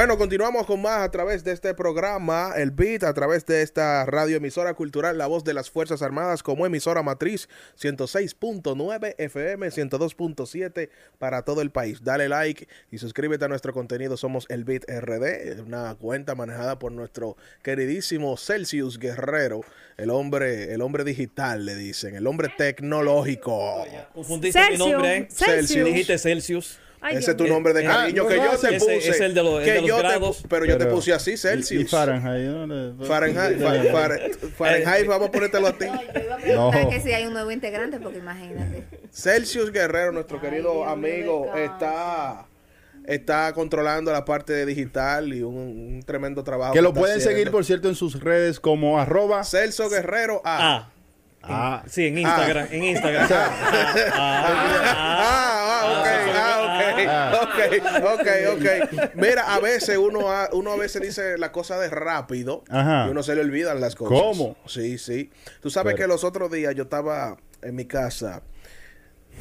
Bueno, 0.00 0.16
continuamos 0.16 0.64
con 0.64 0.80
más 0.80 1.02
a 1.02 1.10
través 1.10 1.44
de 1.44 1.52
este 1.52 1.74
programa, 1.74 2.54
el 2.56 2.70
Beat, 2.70 3.02
a 3.02 3.12
través 3.12 3.44
de 3.44 3.60
esta 3.60 4.06
radioemisora 4.06 4.72
cultural, 4.72 5.18
la 5.18 5.26
voz 5.26 5.44
de 5.44 5.52
las 5.52 5.68
Fuerzas 5.68 6.00
Armadas, 6.00 6.42
como 6.42 6.64
emisora 6.64 7.02
matriz 7.02 7.50
106.9 7.78 9.14
FM, 9.18 9.68
102.7 9.68 10.88
para 11.18 11.42
todo 11.42 11.60
el 11.60 11.70
país. 11.70 12.02
Dale 12.02 12.30
like 12.30 12.66
y 12.90 12.96
suscríbete 12.96 13.44
a 13.44 13.48
nuestro 13.48 13.74
contenido. 13.74 14.16
Somos 14.16 14.46
el 14.48 14.64
Beat 14.64 14.84
RD, 14.88 15.60
una 15.66 15.94
cuenta 15.96 16.34
manejada 16.34 16.78
por 16.78 16.92
nuestro 16.92 17.36
queridísimo 17.62 18.38
Celsius 18.38 18.98
Guerrero, 18.98 19.60
el 19.98 20.08
hombre, 20.08 20.72
el 20.72 20.80
hombre 20.80 21.04
digital, 21.04 21.66
le 21.66 21.74
dicen, 21.74 22.16
el 22.16 22.26
hombre 22.26 22.48
tecnológico. 22.56 23.84
Confundiste 24.14 24.60
mi 24.60 24.66
Celsius. 24.66 24.88
nombre, 24.92 25.16
¿eh? 25.18 25.28
Celsius. 25.30 25.84
Dijiste 25.84 26.16
Celsius. 26.16 26.80
Ay, 27.02 27.16
Ese 27.16 27.30
es 27.30 27.36
tu 27.38 27.46
nombre 27.46 27.72
de 27.72 27.86
Ah, 27.86 28.00
cariño 28.02 28.24
no, 28.24 28.28
que 28.28 28.36
yo 28.36 28.50
te 28.58 28.74
ese- 28.76 28.78
puse. 28.78 29.08
es 29.08 29.20
el 29.20 29.32
de 29.32 29.40
el 29.40 29.64
que 29.64 29.72
de 29.72 29.80
los 29.80 29.88
yo 29.88 29.96
te 29.96 30.02
grados. 30.02 30.44
pero 30.50 30.66
yo 30.66 30.76
te 30.76 30.84
puse 30.86 31.12
así, 31.14 31.36
Celsius. 31.38 31.82
y 31.84 31.86
Fahrenheit. 31.86 32.46
¿no? 32.66 33.04
Fahrenheit, 33.06 33.58
Fa- 33.58 33.82
Fahrenheit, 33.92 34.36
Fahrenheit, 34.58 35.06
vamos 35.06 35.28
a 35.28 35.32
ponértelo 35.32 35.66
a 35.68 35.72
ti. 35.72 35.86
No, 35.86 35.94
yo 36.02 36.20
iba 36.22 36.34
a 36.34 36.36
preguntar 36.38 36.84
No. 36.84 36.90
que 36.90 37.00
si 37.00 37.12
hay 37.12 37.24
un 37.26 37.32
nuevo 37.32 37.50
integrante, 37.50 37.98
porque 38.00 38.18
imagínate. 38.18 38.84
Celsius 39.10 39.72
Guerrero, 39.72 40.12
nuestro 40.12 40.40
querido 40.42 40.74
Dios 40.74 40.88
amigo, 40.88 41.50
está, 41.56 42.44
está 43.06 43.50
controlando 43.54 44.12
la 44.12 44.26
parte 44.26 44.52
de 44.52 44.66
digital 44.66 45.32
y 45.32 45.42
un, 45.42 45.54
un 45.56 46.02
tremendo 46.04 46.44
trabajo. 46.44 46.74
Que 46.74 46.82
lo 46.82 46.92
pueden 46.92 47.16
haciendo. 47.16 47.38
seguir, 47.38 47.50
por 47.50 47.64
cierto, 47.64 47.88
en 47.88 47.94
sus 47.94 48.20
redes 48.20 48.60
como 48.60 49.00
arroba. 49.00 49.42
Celso 49.44 49.88
Guerrero 49.88 50.42
A. 50.44 50.76
Ah. 50.76 50.90
Ah, 51.42 51.82
Sí, 51.86 52.06
en 52.08 52.18
Instagram. 52.18 52.68
En 52.70 52.84
Instagram. 52.84 53.26
Ah, 53.32 54.10
ah, 54.14 56.00
ok, 56.00 56.06
ah, 56.36 56.59
ok, 57.42 58.04
ok, 58.04 58.28
ok. 58.56 59.14
Mira, 59.14 59.54
a 59.54 59.60
veces 59.60 59.96
uno, 59.98 60.30
ha- 60.30 60.48
uno 60.52 60.72
a 60.72 60.76
veces 60.76 61.02
dice 61.02 61.38
la 61.38 61.52
cosa 61.52 61.78
de 61.78 61.88
rápido 61.90 62.64
Ajá. 62.68 63.06
y 63.06 63.10
uno 63.10 63.22
se 63.22 63.34
le 63.34 63.40
olvidan 63.42 63.80
las 63.80 63.94
cosas. 63.94 64.18
¿Cómo? 64.18 64.56
Sí, 64.66 64.98
sí. 64.98 65.30
Tú 65.60 65.70
sabes 65.70 65.94
Pero- 65.94 66.04
que 66.04 66.08
los 66.08 66.24
otros 66.24 66.50
días 66.50 66.74
yo 66.74 66.84
estaba 66.84 67.36
en 67.62 67.74
mi 67.76 67.84
casa. 67.84 68.42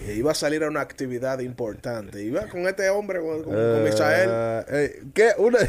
e 0.08 0.14
iba 0.14 0.32
a 0.32 0.36
salir 0.36 0.64
a 0.64 0.68
una 0.68 0.82
actividad 0.82 1.40
importante. 1.40 2.22
Iba 2.24 2.48
con 2.48 2.68
este 2.68 2.90
hombre, 2.90 3.20
con, 3.20 3.44
con- 3.44 3.54
con 3.54 3.84
Misael. 3.84 4.30
eh, 4.32 4.64
eh, 4.70 5.04
¿Qué? 5.14 5.32
Una, 5.38 5.60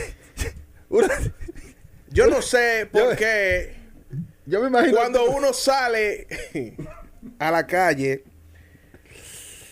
una- 0.88 1.08
Yo 2.10 2.26
no 2.28 2.40
sé 2.42 2.88
por 2.90 3.10
Yo- 3.10 3.16
qué 3.16 3.74
yo 4.46 4.60
me 4.60 4.66
imagino. 4.68 4.96
cuando 4.96 5.24
uno 5.30 5.52
sale 5.52 6.26
a 7.38 7.50
la 7.52 7.66
calle, 7.66 8.24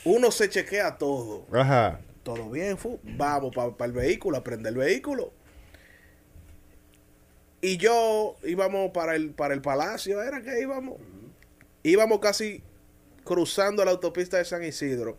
uno 0.04 0.30
se 0.30 0.48
chequea 0.48 0.96
todo. 0.96 1.46
Ajá. 1.52 2.00
Todo 2.34 2.50
bien, 2.50 2.76
fu. 2.76 3.00
vamos 3.16 3.54
para 3.54 3.86
el 3.86 3.92
vehículo, 3.92 4.36
a 4.36 4.44
prender 4.44 4.74
el 4.74 4.78
vehículo. 4.78 5.32
Y 7.62 7.78
yo 7.78 8.36
íbamos 8.44 8.90
para 8.90 9.16
el, 9.16 9.30
para 9.30 9.54
el 9.54 9.62
palacio, 9.62 10.22
¿era 10.22 10.42
que 10.42 10.60
íbamos? 10.60 10.98
Íbamos 11.82 12.18
casi 12.18 12.62
cruzando 13.24 13.82
la 13.82 13.92
autopista 13.92 14.36
de 14.36 14.44
San 14.44 14.62
Isidro. 14.62 15.16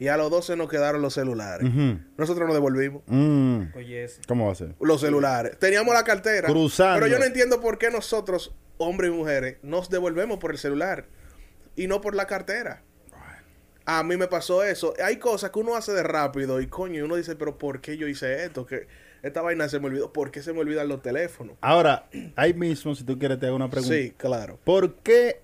Y 0.00 0.08
a 0.08 0.16
los 0.16 0.30
12 0.30 0.56
nos 0.56 0.70
quedaron 0.70 1.02
los 1.02 1.12
celulares. 1.12 1.70
Nosotros 2.16 2.46
nos 2.46 2.54
devolvimos. 2.54 3.02
Mm, 3.04 3.76
Oye. 3.76 4.06
¿Cómo 4.26 4.46
va 4.46 4.52
a 4.52 4.54
ser? 4.54 4.74
Los 4.80 5.02
celulares. 5.02 5.58
Teníamos 5.58 5.92
la 5.92 6.04
cartera. 6.04 6.48
Cruzando. 6.48 7.00
Pero 7.00 7.06
yo 7.12 7.18
no 7.18 7.26
entiendo 7.26 7.60
por 7.60 7.76
qué 7.76 7.90
nosotros, 7.90 8.54
hombres 8.78 9.10
y 9.10 9.14
mujeres, 9.14 9.58
nos 9.62 9.90
devolvemos 9.90 10.38
por 10.38 10.52
el 10.52 10.58
celular 10.58 11.04
y 11.76 11.86
no 11.86 12.00
por 12.00 12.14
la 12.14 12.26
cartera. 12.26 12.82
A 13.86 14.02
mí 14.02 14.16
me 14.16 14.26
pasó 14.26 14.64
eso. 14.64 14.94
Hay 15.02 15.16
cosas 15.16 15.50
que 15.50 15.58
uno 15.60 15.76
hace 15.76 15.92
de 15.92 16.02
rápido 16.02 16.60
y 16.60 16.66
coño, 16.66 16.98
y 16.98 17.02
uno 17.02 17.16
dice, 17.16 17.36
pero 17.36 17.56
¿por 17.56 17.80
qué 17.80 17.96
yo 17.96 18.08
hice 18.08 18.44
esto? 18.44 18.66
Que 18.66 18.88
esta 19.22 19.42
vaina 19.42 19.68
se 19.68 19.78
me 19.78 19.86
olvidó. 19.86 20.12
¿Por 20.12 20.30
qué 20.30 20.42
se 20.42 20.52
me 20.52 20.60
olvidan 20.60 20.88
los 20.88 21.02
teléfonos? 21.02 21.56
Ahora, 21.60 22.08
ahí 22.34 22.52
mismo, 22.52 22.94
si 22.94 23.04
tú 23.04 23.18
quieres, 23.18 23.38
te 23.38 23.46
hago 23.46 23.56
una 23.56 23.70
pregunta. 23.70 23.94
Sí, 23.94 24.12
claro. 24.16 24.58
¿Por 24.64 24.96
qué, 24.96 25.40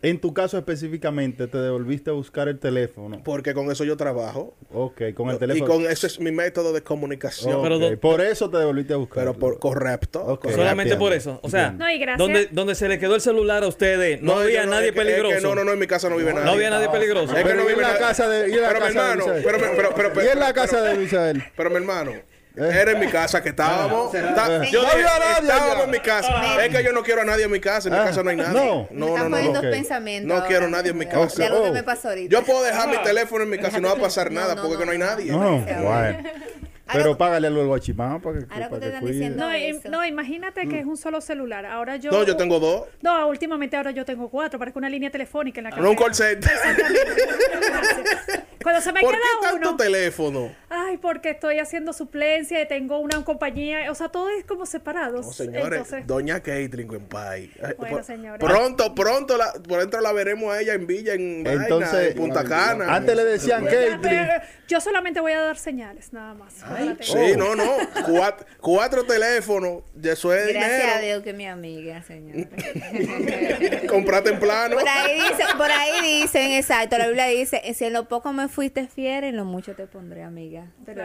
en 0.00 0.20
tu 0.20 0.32
caso 0.32 0.56
específicamente, 0.58 1.46
te 1.48 1.58
devolviste 1.58 2.10
a 2.10 2.12
buscar 2.12 2.48
el 2.48 2.58
teléfono? 2.58 3.20
Porque 3.24 3.52
con 3.54 3.70
eso 3.70 3.84
yo 3.84 3.96
trabajo. 3.96 4.54
Ok, 4.72 5.02
con 5.14 5.30
el 5.30 5.36
Y 5.36 5.38
teléfono. 5.38 5.66
con 5.72 5.86
ese 5.86 6.06
es 6.06 6.20
mi 6.20 6.30
método 6.30 6.72
de 6.72 6.82
comunicación. 6.82 7.54
Ok, 7.54 7.62
Pero 7.62 7.78
do- 7.78 7.98
por 8.00 8.20
eso 8.20 8.48
te 8.50 8.58
devolviste 8.58 8.92
a 8.94 8.96
buscar. 8.96 9.24
Pero 9.24 9.34
por 9.38 9.58
correcto. 9.58 10.38
Solamente 10.42 10.82
entiendo. 10.94 10.98
por 10.98 11.12
eso. 11.12 11.40
O 11.42 11.50
sea, 11.50 11.72
No, 11.72 11.90
y 11.90 11.98
donde, 12.16 12.46
donde 12.52 12.74
se 12.74 12.88
le 12.88 12.98
quedó 12.98 13.14
el 13.16 13.20
celular 13.20 13.64
a 13.64 13.66
ustedes, 13.66 14.22
no, 14.22 14.38
había 14.38 14.64
no, 14.64 14.72
nadie 14.72 14.88
es 14.88 14.92
que- 14.94 15.00
es 15.00 15.04
que 15.06 15.12
peligroso. 15.12 15.48
no, 15.48 15.54
no, 15.54 15.64
no, 15.64 15.72
en 15.72 15.78
mi 15.78 15.86
casa 15.86 16.08
no 16.08 16.16
vive 16.16 16.32
nadie. 16.32 16.44
No 16.46 16.52
había 16.52 16.70
nadie 16.70 16.88
peligroso. 16.88 17.32
Es 17.36 17.38
que 17.38 17.42
Pero 17.44 17.54
no 17.56 17.62
¿y 17.62 17.72
en 17.72 17.78
vive 17.78 17.82
la 17.88 17.98
casa 17.98 18.28
de- 18.28 18.48
y 18.50 18.54
en 18.54 18.60
la 18.62 18.68
pero 18.68 18.80
mi 18.80 18.86
casa 18.86 19.12
hermano, 19.12 19.24
pero, 19.44 19.58
pero, 19.58 19.92
pero, 19.94 20.12
pero, 20.14 20.24
¿Y 20.24 20.28
en 20.28 20.38
la 20.38 20.46
pero- 20.52 20.60
casa 20.62 20.82
de 20.82 20.96
Misael? 20.96 21.42
Pero 21.56 21.70
mi 21.70 21.76
hermano, 21.76 22.12
era 22.64 22.92
en 22.92 23.00
mi 23.00 23.06
casa 23.08 23.42
que 23.42 23.50
estábamos. 23.50 24.14
Está- 24.14 24.46
yo 24.64 24.82
No 24.82 24.88
dije, 24.88 24.94
había 25.06 25.18
nadie 25.18 25.32
estábamos 25.42 25.74
allá. 25.74 25.84
en 25.84 25.90
mi 25.90 26.00
casa. 26.00 26.64
Es 26.64 26.76
que 26.76 26.84
yo 26.84 26.92
no 26.92 27.02
quiero 27.02 27.22
a 27.22 27.24
nadie 27.24 27.44
en 27.44 27.50
mi 27.50 27.60
casa. 27.60 27.88
En 27.88 27.94
mi 27.94 28.00
Ah, 28.00 28.04
casa 28.06 28.22
no 28.22 28.30
hay 28.30 28.36
nadie. 28.36 28.52
no. 28.54 28.64
no, 28.64 28.88
me 28.90 28.96
no, 28.98 29.06
están 29.08 29.30
no. 29.30 29.36
poniendo 29.36 29.60
ok. 29.60 29.70
pensamientos. 29.70 30.28
No 30.28 30.34
ahora. 30.34 30.46
quiero 30.46 30.68
nadie 30.68 30.90
en 30.90 30.98
mi 30.98 31.06
casa. 31.06 31.36
De 31.38 31.46
algo 31.46 31.62
que 31.64 31.70
Oh. 31.70 31.72
me 31.72 31.82
pasó 31.82 32.08
ahorita. 32.08 32.30
Yo 32.32 32.44
puedo 32.44 32.62
dejar 32.62 32.88
mi 32.88 32.96
teléfono 32.98 33.44
en 33.44 33.50
mi 33.50 33.58
casa 33.58 33.78
y 33.78 33.80
no 33.80 33.88
va 33.88 33.94
a 33.94 33.98
pasar 33.98 34.30
No, 34.32 34.40
nada 34.40 34.54
no, 34.54 34.62
porque 34.62 34.74
no, 34.74 34.80
que 34.80 34.86
no 34.86 34.92
hay 34.92 34.98
no. 34.98 35.04
nadie. 35.06 35.32
No, 35.32 35.50
Demasiado. 35.50 35.84
bueno. 35.84 36.18
Ahora- 36.90 37.02
Pero 37.04 37.18
págale 37.18 37.46
algo 37.48 37.60
al 37.60 37.66
guachimán 37.66 38.18
para 38.22 38.38
que, 38.38 38.44
Ahora 38.44 38.54
que 38.54 38.60
para 38.60 38.64
ustedes 38.64 38.80
que 38.80 38.86
están 38.88 39.00
cuide. 39.02 39.12
diciendo- 39.12 39.44
No, 39.44 39.52
eso. 39.52 39.88
no, 39.90 40.04
imagínate 40.06 40.66
que 40.68 40.78
es 40.80 40.86
un 40.86 40.96
solo 40.96 41.20
celular. 41.20 41.66
Ahora 41.66 41.96
yo. 41.96 42.10
No, 42.10 42.22
yo 42.24 42.34
tengo 42.34 42.58
dos. 42.60 42.84
No, 43.02 43.28
últimamente 43.28 43.76
ahora 43.76 43.90
yo 43.90 44.06
tengo 44.06 44.30
cuatro. 44.30 44.58
Parece 44.58 44.78
una 44.78 44.88
línea 44.88 45.10
telefónica 45.10 45.60
en 45.60 45.64
la 45.64 45.70
No 45.76 45.90
un 45.90 45.96
call 45.96 46.14
center. 46.14 46.50
Cuando 48.62 48.80
se 48.80 48.92
me 48.92 49.00
¿Por 49.00 49.14
qué 49.14 49.20
queda 49.20 49.50
tanto 49.52 49.68
uno. 49.70 49.76
teléfono? 49.76 50.52
Ay, 50.68 50.96
porque 50.98 51.30
estoy 51.30 51.58
haciendo 51.58 51.92
suplencia 51.92 52.60
y 52.60 52.68
tengo 52.68 52.98
una 52.98 53.24
compañía. 53.24 53.90
O 53.90 53.94
sea, 53.94 54.08
todo 54.08 54.28
es 54.30 54.44
como 54.44 54.66
separado. 54.66 55.22
No, 55.22 55.32
señores, 55.32 55.64
Entonces, 55.80 56.06
doña 56.06 56.40
Caitlin 56.40 56.92
en 56.94 57.06
Pai. 57.06 57.50
Ay, 57.62 57.74
Bueno, 57.78 58.02
señores. 58.02 58.40
Pronto, 58.44 58.94
pronto, 58.94 59.36
la, 59.36 59.52
por 59.52 59.80
dentro 59.80 60.00
la 60.00 60.12
veremos 60.12 60.52
a 60.52 60.60
ella 60.60 60.74
en 60.74 60.86
Villa, 60.86 61.14
en 61.14 61.44
Vaina, 61.44 61.62
Entonces, 61.62 62.10
en 62.10 62.16
Punta 62.16 62.44
Cana. 62.44 62.94
Antes 62.94 63.16
le 63.16 63.24
decían 63.24 63.64
Ya, 63.64 63.70
Caitlyn. 63.70 64.00
pero 64.00 64.32
yo 64.66 64.80
solamente 64.80 65.20
voy 65.20 65.32
a 65.32 65.40
dar 65.40 65.56
señales, 65.56 66.12
nada 66.12 66.34
más. 66.34 66.54
Sí, 67.00 67.36
no, 67.36 67.54
no. 67.54 67.76
Cuatro, 68.06 68.46
cuatro 68.60 69.04
teléfonos, 69.04 69.82
de 69.94 70.12
eso 70.12 70.34
es 70.34 70.52
Gracias 70.52 70.96
a. 70.96 71.00
Dios 71.00 71.22
que 71.22 71.32
mi 71.32 71.46
amiga, 71.46 72.02
señora. 72.02 72.48
Comprate 73.88 74.30
en 74.30 74.40
plano. 74.40 74.76
Por 74.76 74.88
ahí, 74.88 75.14
dice, 75.20 75.44
por 75.56 75.70
ahí 75.70 76.20
dicen, 76.22 76.52
exacto, 76.52 76.98
la 76.98 77.06
Biblia 77.06 77.26
dice, 77.26 77.62
si 77.74 77.84
en 77.84 77.92
lo 77.92 78.08
poco 78.08 78.32
me 78.32 78.47
fuiste 78.48 78.88
fiel, 78.88 79.24
en 79.24 79.36
lo 79.36 79.44
mucho 79.44 79.74
te 79.74 79.86
pondré 79.86 80.22
amiga. 80.22 80.72
Pero, 80.84 81.02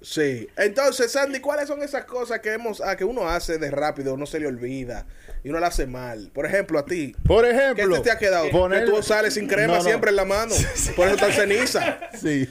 Sí. 0.00 0.48
Entonces, 0.56 1.12
Sandy, 1.12 1.40
¿cuáles 1.40 1.68
son 1.68 1.82
esas 1.82 2.04
cosas 2.04 2.40
que 2.40 2.52
hemos, 2.52 2.80
ah, 2.80 2.96
que 2.96 3.04
uno 3.04 3.28
hace 3.28 3.58
de 3.58 3.70
rápido, 3.70 4.16
no 4.16 4.26
se 4.26 4.40
le 4.40 4.46
olvida 4.46 5.06
y 5.44 5.48
uno 5.50 5.60
la 5.60 5.68
hace 5.68 5.86
mal? 5.86 6.30
Por 6.34 6.44
ejemplo, 6.46 6.78
a 6.78 6.84
ti. 6.84 7.14
Por 7.26 7.44
¿Qué 7.44 7.50
ejemplo, 7.52 7.96
te, 7.96 8.02
te 8.04 8.10
ha 8.10 8.18
quedado? 8.18 8.50
poner- 8.50 8.84
Que 8.84 8.90
tú 8.90 9.02
sales 9.02 9.34
sin 9.34 9.46
crema 9.46 9.74
No, 9.74 9.78
no. 9.78 9.84
siempre 9.84 10.10
en 10.10 10.16
la 10.16 10.24
mano. 10.24 10.54
Por 10.96 11.06
eso 11.08 11.14
está 11.14 11.26
en 11.28 11.32
ceniza. 11.32 12.00
Sí. 12.20 12.48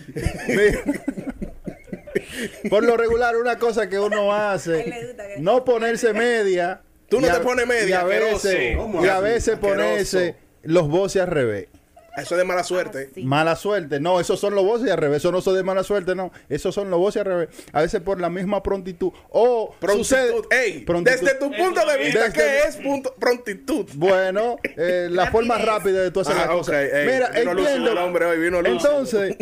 Por 2.70 2.84
lo 2.84 2.98
regular, 2.98 3.36
una 3.38 3.58
cosa 3.58 3.90
que 3.90 4.00
uno 4.00 4.34
hace, 4.34 5.16
no 5.40 5.64
ponerse 5.66 6.14
media. 6.14 6.82
Tú 7.10 7.20
no 7.20 7.28
a- 7.28 7.34
te 7.34 7.40
pones 7.42 7.68
media, 7.68 7.90
y 7.90 7.94
a 7.94 8.04
veces, 8.04 8.78
¿Cómo 8.78 9.04
y 9.06 9.10
a 9.10 9.20
veces 9.20 9.58
ponerse 9.60 10.36
los 10.64 10.88
voces 10.88 11.22
al 11.22 11.28
revés. 11.28 11.68
Eso 12.18 12.36
es 12.36 12.40
de 12.40 12.44
mala 12.44 12.64
suerte. 12.64 13.10
Sí. 13.16 13.24
Mala 13.24 13.56
suerte. 13.56 14.00
No, 14.00 14.20
esos 14.20 14.40
son 14.40 14.54
los 14.54 14.66
voces 14.66 14.92
al 14.92 14.98
revés. 14.98 15.18
Eso 15.18 15.32
no 15.32 15.40
son 15.42 15.56
de 15.56 15.64
mala 15.64 15.84
suerte, 15.84 16.14
no. 16.14 16.32
Esos 16.50 16.76
son 16.76 16.90
los 16.90 17.00
voces 17.00 17.22
al 17.22 17.26
revés. 17.28 17.50
A 17.72 17.82
veces 17.82 18.02
por 18.02 18.20
la 18.20 18.30
misma 18.30 18.62
prontitud. 18.62 19.12
O 19.30 19.74
Prontitud. 19.80 20.04
sucede. 20.04 20.34
Ey, 20.52 20.80
Prontitud. 20.84 21.20
desde 21.20 21.36
tu 21.40 21.50
punto 21.52 21.86
de 21.86 21.98
vista, 21.98 22.24
Desde- 22.26 22.34
¿qué 22.34 22.60
es 22.68 22.76
punto, 22.78 23.14
prontitud? 23.18 23.86
Bueno, 23.96 24.58
eh, 24.64 25.08
la 25.10 25.32
forma 25.32 25.58
rápida 25.58 26.02
de 26.02 26.12
tú 26.12 26.20
hacer 26.20 26.36
Ah, 26.38 26.52
ey, 26.54 27.06
Mira, 27.06 27.28
entiendo. 27.34 27.92
el 27.92 27.98
hombre 27.98 28.26
hoy, 28.26 28.40
vino 28.40 28.62
lúcido. 28.62 28.92
Entonces, 28.92 29.38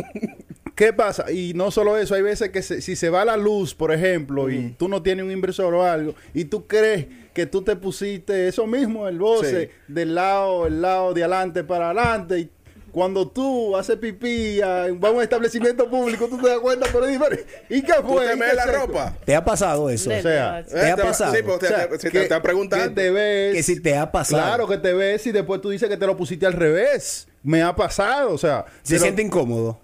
¿qué 0.75 0.93
pasa? 0.93 1.31
Y 1.31 1.53
no 1.55 1.71
solo 1.71 1.97
eso, 1.97 2.15
hay 2.15 2.21
veces 2.21 2.49
que 2.49 2.61
se- 2.61 2.81
si 2.81 2.95
se 2.95 3.09
va 3.09 3.25
la 3.25 3.35
luz, 3.37 3.73
por 3.73 3.91
ejemplo, 3.91 4.49
y 4.49 4.75
tú 4.77 4.87
no 4.87 5.01
tienes 5.01 5.25
un 5.25 5.31
inversor 5.31 5.73
o 5.73 5.83
algo, 5.83 6.13
y 6.33 6.45
tú 6.45 6.67
crees 6.67 7.07
que 7.33 7.45
tú 7.45 7.61
te 7.61 7.75
pusiste 7.75 8.47
eso 8.47 8.67
mismo, 8.67 9.07
el 9.07 9.17
voce, 9.17 9.65
Sí. 9.67 9.71
del 9.93 10.15
lado, 10.15 10.67
el 10.67 10.81
lado 10.81 11.13
de 11.13 11.23
adelante 11.23 11.63
para 11.63 11.85
adelante, 11.91 12.39
y 12.39 12.49
cuando 12.91 13.27
tú 13.27 13.75
haces 13.77 13.97
pipí 13.97 14.59
va 14.59 14.85
a 15.09 15.11
un 15.11 15.21
establecimiento 15.21 15.89
público, 15.89 16.27
tú 16.27 16.37
te 16.41 16.49
das 16.49 16.59
cuenta, 16.59 16.87
pero 16.91 17.05
dime, 17.05 17.25
¿y 17.69 17.81
qué 17.81 17.93
¿Tú 18.01 18.07
fue? 18.07 18.27
te 18.27 18.33
¿Y 18.33 18.37
mees 18.37 18.55
la 18.55 18.63
se- 18.63 18.71
ropa? 18.71 19.15
¿Te 19.25 19.35
ha 19.35 19.43
pasado 19.43 19.89
eso? 19.89 20.09
O 20.09 20.21
sea, 20.21 20.63
¿Te 20.65 20.79
ha 20.79 20.89
Eh, 20.93 20.95
pasado? 20.97 21.33
Sí, 21.35 21.41
porque 21.45 21.65
o 21.65 21.69
sea, 21.69 21.89
te, 21.89 21.97
si 21.99 22.07
que- 22.07 22.11
te 22.11 22.23
están 22.23 22.41
preguntando. 22.41 22.87
que 22.89 22.91
te 23.01 23.11
ves, 23.11 23.55
Que 23.55 23.63
si 23.63 23.79
te 23.81 23.95
ha 23.97 24.11
pasado. 24.11 24.41
Claro 24.43 24.67
que 24.67 24.77
te 24.77 24.93
ves 24.93 25.25
y 25.27 25.31
después 25.31 25.61
tú 25.61 25.69
dices 25.69 25.87
que 25.89 25.97
te 25.97 26.05
lo 26.05 26.15
pusiste 26.17 26.45
al 26.45 26.53
revés. 26.53 27.27
Me 27.43 27.61
ha 27.63 27.75
pasado, 27.75 28.31
o 28.33 28.37
sea. 28.37 28.65
Se 28.83 28.93
pero, 28.95 29.03
siente 29.03 29.21
incómodo. 29.21 29.79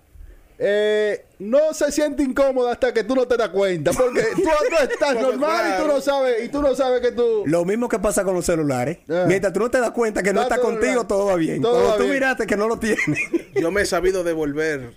Eh, 0.57 1.25
no 1.39 1.73
se 1.73 1.91
siente 1.91 2.23
incómodo 2.23 2.69
hasta 2.69 2.93
que 2.93 3.03
tú 3.03 3.15
no 3.15 3.27
te 3.27 3.35
das 3.37 3.49
cuenta. 3.49 3.91
Porque 3.91 4.21
tú, 4.35 4.43
tú 4.43 4.75
estás 4.89 5.15
normal 5.21 5.73
y 5.75 5.81
tú 5.81 5.87
no 5.87 6.01
sabes, 6.01 6.43
y 6.45 6.49
tú 6.49 6.61
no 6.61 6.75
sabes 6.75 7.01
que 7.01 7.11
tú. 7.11 7.43
Lo 7.45 7.65
mismo 7.65 7.89
que 7.89 7.99
pasa 7.99 8.23
con 8.23 8.33
los 8.35 8.45
celulares. 8.45 8.99
Ah. 9.09 9.25
Mientras 9.27 9.51
tú 9.53 9.59
no 9.59 9.69
te 9.69 9.79
das 9.79 9.91
cuenta 9.91 10.23
que 10.23 10.33
no 10.33 10.41
Está 10.41 10.57
contigo, 10.59 11.05
todo 11.07 11.25
va 11.25 11.35
bien. 11.35 11.61
Todo 11.61 11.71
Cuando 11.73 11.89
va 11.91 11.97
tú 11.97 12.03
bien. 12.03 12.13
miraste 12.15 12.45
que 12.47 12.55
no 12.57 12.67
lo 12.67 12.77
tienes. 12.77 12.99
Yo 13.55 13.71
me 13.71 13.81
he 13.81 13.85
sabido 13.85 14.23
devolver 14.23 14.93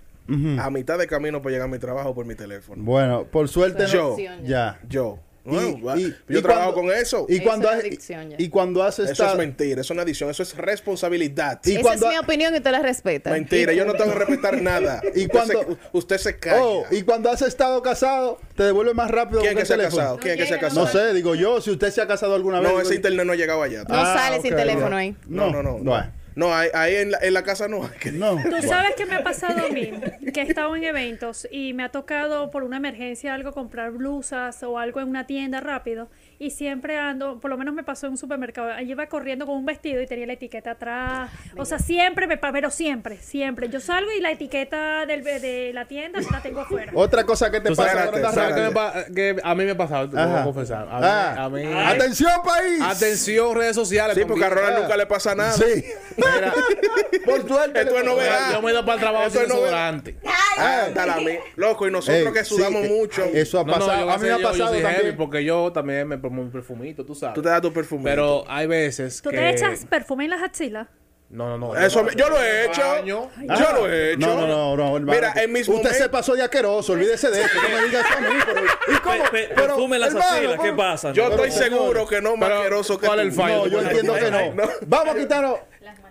a 0.61 0.69
mitad 0.71 0.99
de 0.99 1.07
camino 1.07 1.41
para 1.41 1.53
llegar 1.53 1.69
a 1.69 1.71
mi 1.71 1.79
trabajo 1.79 2.15
por 2.15 2.27
mi 2.27 2.35
teléfono. 2.35 2.83
Bueno, 2.85 3.25
por 3.25 3.49
suerte 3.49 3.85
no- 3.85 3.89
Yo. 3.89 4.17
Ya. 4.45 4.79
Yo. 4.89 5.19
Bueno, 5.53 5.99
y- 6.01 6.15
yo 6.29 6.39
y 6.39 6.43
trabajo 6.43 6.75
cuando- 6.75 6.91
con 6.93 7.01
eso. 7.01 7.27
Y 7.29 7.35
Eso 7.37 7.45
cuando, 7.45 7.71
es 7.73 8.11
y 8.39 8.49
cuando 8.49 8.83
has 8.83 8.99
eso 8.99 9.27
es 9.31 9.37
mentira, 9.37 9.81
eso 9.81 9.81
es 9.81 9.91
una 9.91 10.03
adicción, 10.03 10.31
eso 10.31 10.43
es 10.43 10.57
responsabilidad. 10.57 11.61
Y 11.65 11.73
Esa 11.73 11.81
cuando- 11.83 12.07
es 12.07 12.13
mi 12.13 12.19
opinión 12.19 12.55
y 12.55 12.61
te 12.61 12.71
la 12.71 12.81
respeta. 12.81 13.31
Mentira, 13.31 13.73
yo 13.73 13.85
no 13.85 13.95
tengo 13.95 14.13
que 14.13 14.19
respetar 14.19 14.61
nada. 14.63 15.01
Y 15.15 15.23
Usted 15.27 15.29
cuando- 15.31 15.61
se, 15.61 15.77
usted 15.93 16.19
se 16.19 16.39
calla. 16.39 16.63
Oh, 16.63 16.85
y 16.91 17.03
cuando 17.03 17.31
has 17.31 17.43
estado 17.43 17.83
casado, 17.83 18.39
te 18.57 18.63
devuelve 18.65 18.95
más 18.95 19.11
rápido 19.11 19.41
¿Quién 19.41 19.57
que 19.57 19.65
se 19.65 19.75
ha 19.75 19.79
casado? 19.79 20.19
¿Quién 20.19 20.37
que 20.37 20.47
se 20.47 20.55
ha 20.55 20.61
casado? 20.61 20.87
No 20.87 20.93
sé, 20.93 21.13
digo 21.15 21.35
yo, 21.35 21.61
si 21.61 21.71
usted 21.71 21.91
se 21.91 22.01
ha 22.01 22.07
casado 22.07 22.35
alguna 22.35 22.61
vez. 22.61 22.71
No, 22.73 22.81
ese 22.81 22.95
internet 22.95 23.27
no 23.27 23.33
ha 23.33 23.37
llegado 23.37 23.63
allá. 23.63 23.85
No 23.85 23.95
Ah, 23.95 24.15
sale 24.17 24.41
sin 24.43 24.55
teléfono 24.55 24.97
ahí. 24.97 25.17
No, 25.27 25.51
no, 25.51 25.63
no. 25.63 25.79
No, 25.79 25.91
Bueno. 25.91 26.13
No, 26.39 26.55
ahí, 26.55 26.69
ahí 26.73 26.95
en, 26.95 27.11
la, 27.11 27.19
en 27.21 27.35
la 27.35 27.43
casa 27.43 27.67
no. 27.67 27.83
hay 27.85 27.99
que- 27.99 28.13
No. 28.13 28.37
Tú 28.43 28.63
sabes 28.63 28.95
que 28.95 29.05
me 29.07 29.17
ha 29.17 29.23
pasado 29.25 29.67
a 29.67 29.69
mí, 29.71 29.91
que 30.33 30.41
he 30.41 30.45
estado 30.45 30.75
en 30.77 30.85
eventos 30.85 31.49
y 31.51 31.73
me 31.75 31.83
ha 31.83 31.89
tocado 31.91 32.51
por 32.53 32.63
una 32.63 32.77
emergencia 32.77 33.35
algo 33.35 33.53
comprar 33.53 33.91
blusas 33.91 34.63
o 34.63 34.79
algo 34.79 35.01
en 35.01 35.09
una 35.09 35.27
tienda 35.27 35.61
rápido 35.61 36.09
y 36.39 36.51
siempre 36.51 36.97
ando, 36.99 37.41
por 37.41 37.51
lo 37.51 37.57
menos 37.59 37.75
me 37.75 37.83
pasó 37.83 38.07
en 38.07 38.13
un 38.13 38.19
supermercado, 38.19 38.71
allí 38.73 38.93
iba 38.93 39.07
corriendo 39.07 39.45
con 39.47 39.57
un 39.57 39.67
vestido 39.67 40.01
y 40.01 40.07
tenía 40.07 40.27
la 40.27 40.35
etiqueta 40.35 40.73
atrás, 40.73 41.31
o 41.57 41.65
sea, 41.65 41.79
siempre 41.79 42.27
me 42.27 42.37
pa- 42.37 42.53
pero 42.53 42.71
siempre, 42.71 43.17
siempre, 43.19 43.69
yo 43.69 43.81
salgo 43.81 44.11
y 44.17 44.21
la 44.21 44.31
etiqueta 44.31 45.05
del, 45.07 45.25
de 45.25 45.73
la 45.75 45.87
tienda 45.87 46.21
la 46.31 46.41
tengo 46.41 46.61
afuera. 46.61 46.93
Otra 46.95 47.25
cosa 47.25 47.51
que 47.51 47.61
te 47.61 47.71
pasa 47.71 47.83
sabes, 47.93 47.93
cuando 48.11 48.17
Espérate, 48.19 48.29
estás 48.29 48.35
¿sabes 48.35 48.55
qué 48.55 48.61
me 48.61 48.81
rápido. 48.81 49.05
pa- 49.09 49.15
que 49.15 49.37
a 49.43 49.55
mí 49.55 49.65
me 49.65 49.71
ha 49.73 49.77
pasado? 49.77 50.09
Te 50.11 50.17
lo 50.17 50.23
voy 50.23 50.31
Ajá. 50.33 50.41
a 50.41 50.45
confesar. 50.45 50.89
A 50.91 50.99
mí, 51.01 51.07
Ah. 51.09 51.45
a 51.45 51.49
mí- 51.49 51.63
Atención, 51.75 52.31
país. 52.45 52.83
Atención, 52.83 53.57
redes 53.57 53.75
sociales. 53.75 54.17
Sí, 54.17 54.25
porque 54.25 54.45
a. 54.45 54.51
Ronald 54.51 54.79
nunca 54.83 54.97
le 54.97 55.07
pasa 55.07 55.35
nada. 55.35 55.53
Sí. 55.53 55.85
Mira, 56.17 56.53
Por 57.25 57.47
suerte. 57.49 57.81
Esto 57.81 57.99
es 57.99 58.05
novedad. 58.05 58.53
yo 58.53 58.63
me 58.63 58.71
he 58.71 58.73
ido 58.75 58.85
para 58.85 58.95
el 58.95 59.01
trabajo 59.01 59.31
sin 59.31 59.43
es 59.43 59.49
novedad. 59.49 59.63
desodorante. 59.93 60.17
Ah. 60.59 61.19
Loco, 61.57 61.87
y 61.87 61.91
nosotros 61.91 62.27
Ey, 62.27 62.33
que 62.33 62.45
sudamos 62.45 62.83
sí, 62.87 62.93
mucho. 62.93 63.25
Eso 63.25 63.61
ha 63.61 63.65
No, 63.65 63.73
no, 63.73 63.79
pasado. 63.79 63.99
yo 64.01 64.05
voy 64.07 64.15
a 64.15 64.19
mí 64.19 64.23
me 64.25 64.29
ha 64.31 64.37
yo, 64.37 64.39
yo 64.43 64.49
pasado 64.51 64.81
también. 64.81 65.17
porque 65.17 65.45
yo 65.45 65.73
también 65.73 66.09
me 66.09 66.19
pongo 66.19 66.43
mi 66.43 66.51
perfumito, 66.51 67.05
tú 67.05 67.15
sabes. 67.15 67.35
Tú 67.35 67.43
te 67.43 67.49
das 67.49 67.61
tu 67.63 67.73
perfume. 67.73 68.05
Pero 68.05 68.45
hay 68.49 68.67
veces 68.67 69.21
¿Tú 69.23 69.31
que... 69.31 69.37
te 69.37 69.51
echas 69.51 69.85
perfume 69.87 70.25
en 70.25 70.31
las 70.31 70.43
axilas? 70.43 70.89
No, 71.31 71.47
no, 71.51 71.59
no. 71.59 71.77
Eso 71.77 72.07
yo 72.17 72.31
lo 72.31 72.41
he 72.43 72.65
hecho. 72.65 72.81
Baño. 72.81 73.29
Yo 73.39 73.73
lo 73.75 73.87
he 73.93 74.13
hecho. 74.15 74.27
No, 74.27 74.47
no, 74.47 74.75
no, 74.77 74.99
no. 74.99 75.13
Mira, 75.13 75.35
en 75.37 75.53
mis 75.53 75.69
Usted 75.69 75.75
momentos- 75.83 75.99
se 75.99 76.09
pasó 76.09 76.35
de 76.35 76.43
asqueroso, 76.43 76.95
olvídese 76.95 77.31
de 77.31 77.43
eso. 77.43 77.55
No 77.61 77.69
me 77.69 77.85
digas 77.87 78.07
eso 78.09 78.17
a 78.17 78.21
mí, 78.23 78.37
pero. 78.47 78.61
¿Y 78.65 79.01
cómo? 79.01 79.25
Pe- 79.25 79.31
pe- 79.31 79.49
Pero, 79.55 79.67
perfume 79.67 79.99
las 79.99 80.09
hermano, 80.15 80.31
axilas, 80.37 80.61
¿qué 80.63 80.73
pasa? 80.73 81.13
Yo 81.13 81.25
No, 81.29 81.35
estoy 81.35 81.51
seguro 81.51 82.07
que 82.07 82.23
no 82.23 82.35
más 82.39 82.51
asqueroso 82.51 82.99
que 82.99 83.07
¿cuál 83.07 83.21
el 83.21 83.33
fallo? 83.33 83.57
No, 83.59 83.67
yo 83.67 83.81
entiendo 83.83 84.15
que 84.15 84.31
no. 84.31 84.55
No. 84.55 84.69
Vamos 84.87 85.15
a 85.15 85.19
quitarnos. 85.19 85.59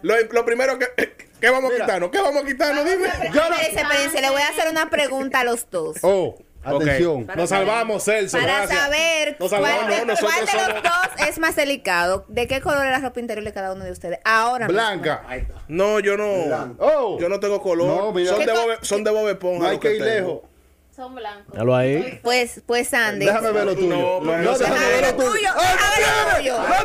Lo 0.04 0.46
primero 0.46 0.78
que. 0.78 0.86
¿Qué 1.40 1.50
vamos 1.50 1.72
a 1.72 1.76
quitarnos? 1.82 2.10
¿Qué 2.12 2.22
vamos 2.22 2.44
a 2.44 2.46
quitarnos? 2.46 2.86
Dime. 2.86 3.08
Yo 3.34 3.50
no- 3.50 3.56
Espérense, 3.56 3.82
espérense, 3.82 4.22
le 4.22 4.30
voy 4.30 4.42
a 4.42 4.48
hacer 4.50 4.70
una 4.72 4.90
pregunta 4.90 5.42
a 5.42 5.44
los 5.44 5.70
dos. 5.70 5.98
Oh, 6.02 6.36
atención. 6.64 7.28
Nos 7.36 7.50
salvamos, 7.50 8.04
Celso. 8.04 8.38
Para 8.38 8.58
gracias. 8.60 8.80
saber 8.80 9.38
Nos 9.40 9.50
cuál, 9.50 9.62
salvamos. 9.64 9.90
de, 9.90 9.98
no, 10.00 10.06
nosotros 10.06 10.34
cuál 10.34 10.46
de 10.46 10.54
los 10.54 10.62
somos- 10.64 10.84
dos 10.84 11.28
es 11.28 11.40
más 11.40 11.56
delicado. 11.56 12.26
¿De 12.28 12.48
qué 12.48 12.60
color 12.62 12.86
es 12.86 12.92
la 12.92 13.00
ropa 13.00 13.20
interior 13.20 13.46
de 13.46 13.54
cada 13.54 13.72
uno 13.74 13.84
de 13.86 13.92
ustedes? 13.92 14.20
Ahora 14.26 14.68
mismo. 14.68 14.82
Blanca. 14.82 15.24
No, 15.68 16.00
yo 16.00 16.18
no. 16.18 16.76
Oh. 16.80 17.18
Yo 17.20 17.30
no 17.30 17.40
tengo 17.40 17.62
color. 17.62 17.88
No, 17.88 18.12
mira. 18.12 18.32
son, 18.32 18.40
¿Qué 18.40 18.46
de 18.48 18.52
Bob, 18.54 18.78
son 18.82 19.04
de 19.04 19.12
Bob 19.12 19.30
Esponja. 19.30 19.64
No 19.64 19.70
hay 19.70 19.80
que 19.80 19.96
ir 19.96 20.04
tengo. 20.04 20.10
lejos. 20.28 20.42
Son 20.98 21.14
blancos. 21.14 21.56
Dalo 21.56 21.76
ahí. 21.76 22.20
Pues, 22.24 22.60
pues 22.66 22.88
Sandy. 22.90 23.28
Déjame 23.28 23.52
ver 23.52 23.66
lo 23.66 23.76
tuyo. 23.76 23.88
No, 23.96 24.20
No, 24.20 24.38
no, 24.40 24.58
déjame 24.58 24.80
ver 24.80 25.02
lo 25.04 25.14
tuyo. 25.16 25.32
tuyo. 25.32 25.50
¡Ah, 26.60 26.84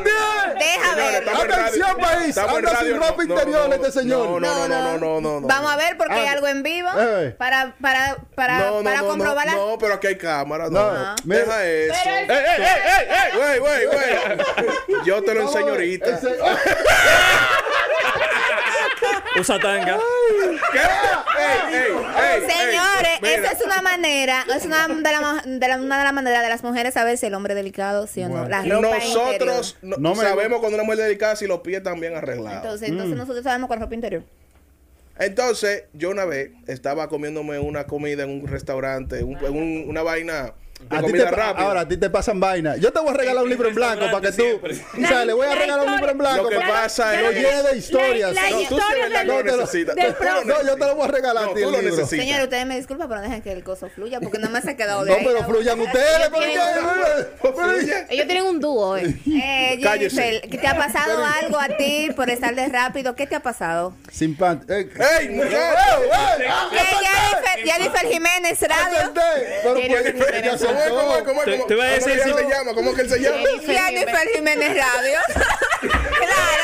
Déjame 0.58 1.02
ver. 1.02 1.28
Atención, 1.30 1.96
país. 1.96 2.36
Anda 2.36 2.76
sin 2.76 2.96
ropa 2.98 3.22
interior 3.24 3.72
este 3.72 3.90
señor. 3.90 4.28
No, 4.28 4.38
no, 4.38 4.68
no, 4.68 4.82
no, 4.82 4.98
no, 4.98 5.20
no, 5.22 5.40
no. 5.40 5.46
Vamos 5.48 5.72
a 5.72 5.76
ver 5.76 5.96
porque 5.96 6.12
hay 6.12 6.26
algo 6.26 6.46
en 6.46 6.62
vivo 6.62 6.90
Eh. 6.98 7.34
para 7.38 7.74
para 7.80 8.18
para 8.34 8.58
No, 8.58 8.78
no, 8.78 8.84
para 8.84 9.00
no, 9.00 9.08
comprobar 9.08 9.46
la- 9.46 9.54
no, 9.54 9.70
no, 9.70 9.78
pero 9.78 9.94
aquí 9.94 10.08
hay 10.08 10.16
cámara. 10.18 10.68
No, 10.68 11.14
deja 11.24 11.64
eso. 11.66 11.94
¡Ey, 12.04 12.26
ey, 12.28 12.44
ey, 12.58 13.06
ey! 13.08 13.38
¡Wey, 13.38 13.60
wey, 13.60 13.86
wey! 13.86 15.04
Yo 15.06 15.22
te 15.24 15.32
lo 15.34 15.40
enseño 15.40 15.68
ahorita. 15.70 16.20
Usa 19.38 19.58
tanga. 19.58 19.98
¿Qué? 20.72 20.78
¡Ey, 20.78 21.74
ey, 21.74 21.82
ey! 21.82 22.50
Señores, 22.50 23.18
ey, 23.22 23.34
esa 23.34 23.52
es 23.52 23.64
una 23.64 23.80
manera, 23.82 24.44
es 24.54 24.64
una 24.66 24.86
de, 24.88 25.02
la, 25.02 25.42
de 25.44 25.68
la- 25.68 25.76
una 25.78 25.98
de 25.98 26.04
las 26.04 26.12
maneras 26.12 26.42
de 26.42 26.48
las 26.48 26.62
mujeres 26.62 26.94
saber 26.94 27.16
si 27.18 27.26
el 27.26 27.34
hombre 27.34 27.54
es 27.54 27.56
delicado, 27.56 28.06
sí 28.06 28.22
o 28.22 28.28
no. 28.28 28.46
La 28.48 28.62
ropa 28.62 28.98
Nosotros 28.98 29.78
no- 29.82 29.96
No 29.98 30.14
me- 30.14 30.22
sabemos 30.22 30.60
cuando 30.60 30.76
una 30.76 30.84
mujer 30.84 31.00
es 31.00 31.04
delicada 31.06 31.36
si 31.36 31.46
los 31.46 31.60
pies 31.60 31.78
están 31.78 31.98
bien 32.00 32.14
arreglados. 32.14 32.56
Entonces, 32.62 32.88
entonces 32.90 33.16
nosotros 33.16 33.42
sabemos 33.44 33.68
con 33.68 33.80
ropa 33.80 33.94
interior. 33.94 34.22
Entonces, 35.18 35.84
yo 35.92 36.10
una 36.10 36.24
vez 36.24 36.50
estaba 36.66 37.08
comiéndome 37.08 37.58
una 37.58 37.84
comida 37.86 38.24
en 38.24 38.30
un 38.42 38.46
restaurante, 38.48 39.22
un- 39.22 39.36
en 39.44 39.56
un- 39.56 39.84
una 39.88 40.02
vaina 40.02 40.54
de 40.90 40.96
A 40.96 41.00
ti 41.00 41.06
te 41.06 41.10
comida 41.12 41.30
pa- 41.30 41.36
rápida. 41.36 41.66
ahora 41.66 41.80
a 41.80 41.88
ti 41.88 41.96
te 41.96 42.10
pasan 42.10 42.40
vainas. 42.40 42.78
Yo 42.80 42.92
te 42.92 43.00
voy 43.00 43.10
a 43.10 43.14
regalar 43.14 43.44
un 43.44 43.50
libro 43.50 43.68
en 43.68 43.74
blanco 43.74 44.04
para 44.10 44.20
que 44.20 44.32
tú. 44.32 44.44
O 45.02 45.06
sea, 45.06 45.24
le 45.24 45.32
voy 45.32 45.46
a 45.46 45.50
La 45.50 45.54
regalar 45.56 45.86
un 45.86 45.92
libro 45.96 46.10
en 46.10 46.18
blanco 46.18 46.42
Lo 46.44 46.48
que 46.50 46.56
pasa 46.58 47.12
que 47.12 47.22
lo 47.22 47.30
es- 47.30 47.36
llene 47.36 47.62
de 47.62 47.76
historias. 47.78 48.34
La- 48.34 48.42
la 48.42 48.50
No, 48.50 48.60
historia 48.60 49.06
es 49.06 49.26
No, 49.26 49.42
lo- 49.42 49.56
necesitas. 49.56 49.96
No, 50.46 50.62
yo 50.62 50.74
te 50.76 50.84
lo 50.86 50.94
voy 50.96 51.04
a 51.04 51.08
regalar 51.10 51.44
No, 51.44 51.50
a 51.50 51.54
ti 51.54 51.62
tú 51.62 51.70
lo 51.70 51.82
necesitas. 51.82 52.10
Señores, 52.10 52.44
ustedes 52.44 52.66
me 52.66 52.76
disculpan, 52.76 53.08
pero 53.08 53.20
no 53.20 53.26
dejen 53.26 53.42
que 53.42 53.52
el 53.52 53.64
coso 53.64 53.88
fluya 53.94 54.20
porque 54.20 54.38
no 54.38 54.50
me 54.50 54.60
se 54.60 54.70
ha 54.70 54.76
quedado 54.76 55.04
de 55.04 55.10
No, 55.10 55.16
ahí. 55.18 55.24
pero 55.24 55.44
fluyan 55.44 55.80
ustedes. 55.80 56.06
Ellos 58.10 58.26
tienen- 58.26 58.42
un 58.42 58.58
dúo, 58.60 58.96
eh. 58.96 59.14
Eh, 59.26 59.78
Cállese. 59.82 60.16
Jennifer, 60.20 60.50
¿qué 60.50 60.58
te 60.58 60.66
ha 60.66 60.76
pasado 60.76 61.24
algo 61.24 61.58
a 61.60 61.68
ti 61.76 62.08
por 62.16 62.28
estar 62.28 62.54
de 62.54 62.68
rápido? 62.68 63.14
¿Qué 63.14 63.26
te 63.26 63.36
ha 63.36 63.40
pasado? 63.40 63.94
Simpático. 64.10 64.72
Eh, 64.72 64.88
¡Ey, 64.98 65.26
Jennifer, 65.28 65.52
Jennifer 67.64 68.06
Jiménez 68.08 68.60
Radio. 68.62 69.12
Jennifer 70.74 70.88
¿Cómo 70.90 71.16
es? 71.16 71.22
¿Cómo 71.22 71.22
es? 71.22 71.24
¿Cómo 71.24 71.40
es? 71.40 71.44
Te- 71.44 71.56
¿Cómo- 71.56 71.66
te 71.66 71.74
iba 71.74 71.84
a 71.84 71.88
cómo 71.98 72.06
decir 72.06 72.22
si- 72.22 72.32
se 72.32 72.48
llama? 72.48 72.74
¿Cómo 72.74 72.94
que 72.94 73.00
él 73.02 73.08
se 73.10 73.18
llama? 73.20 73.38
Jennifer 73.66 74.28
Jiménez 74.34 74.68
Radio. 74.76 75.18
claro. 76.20 76.62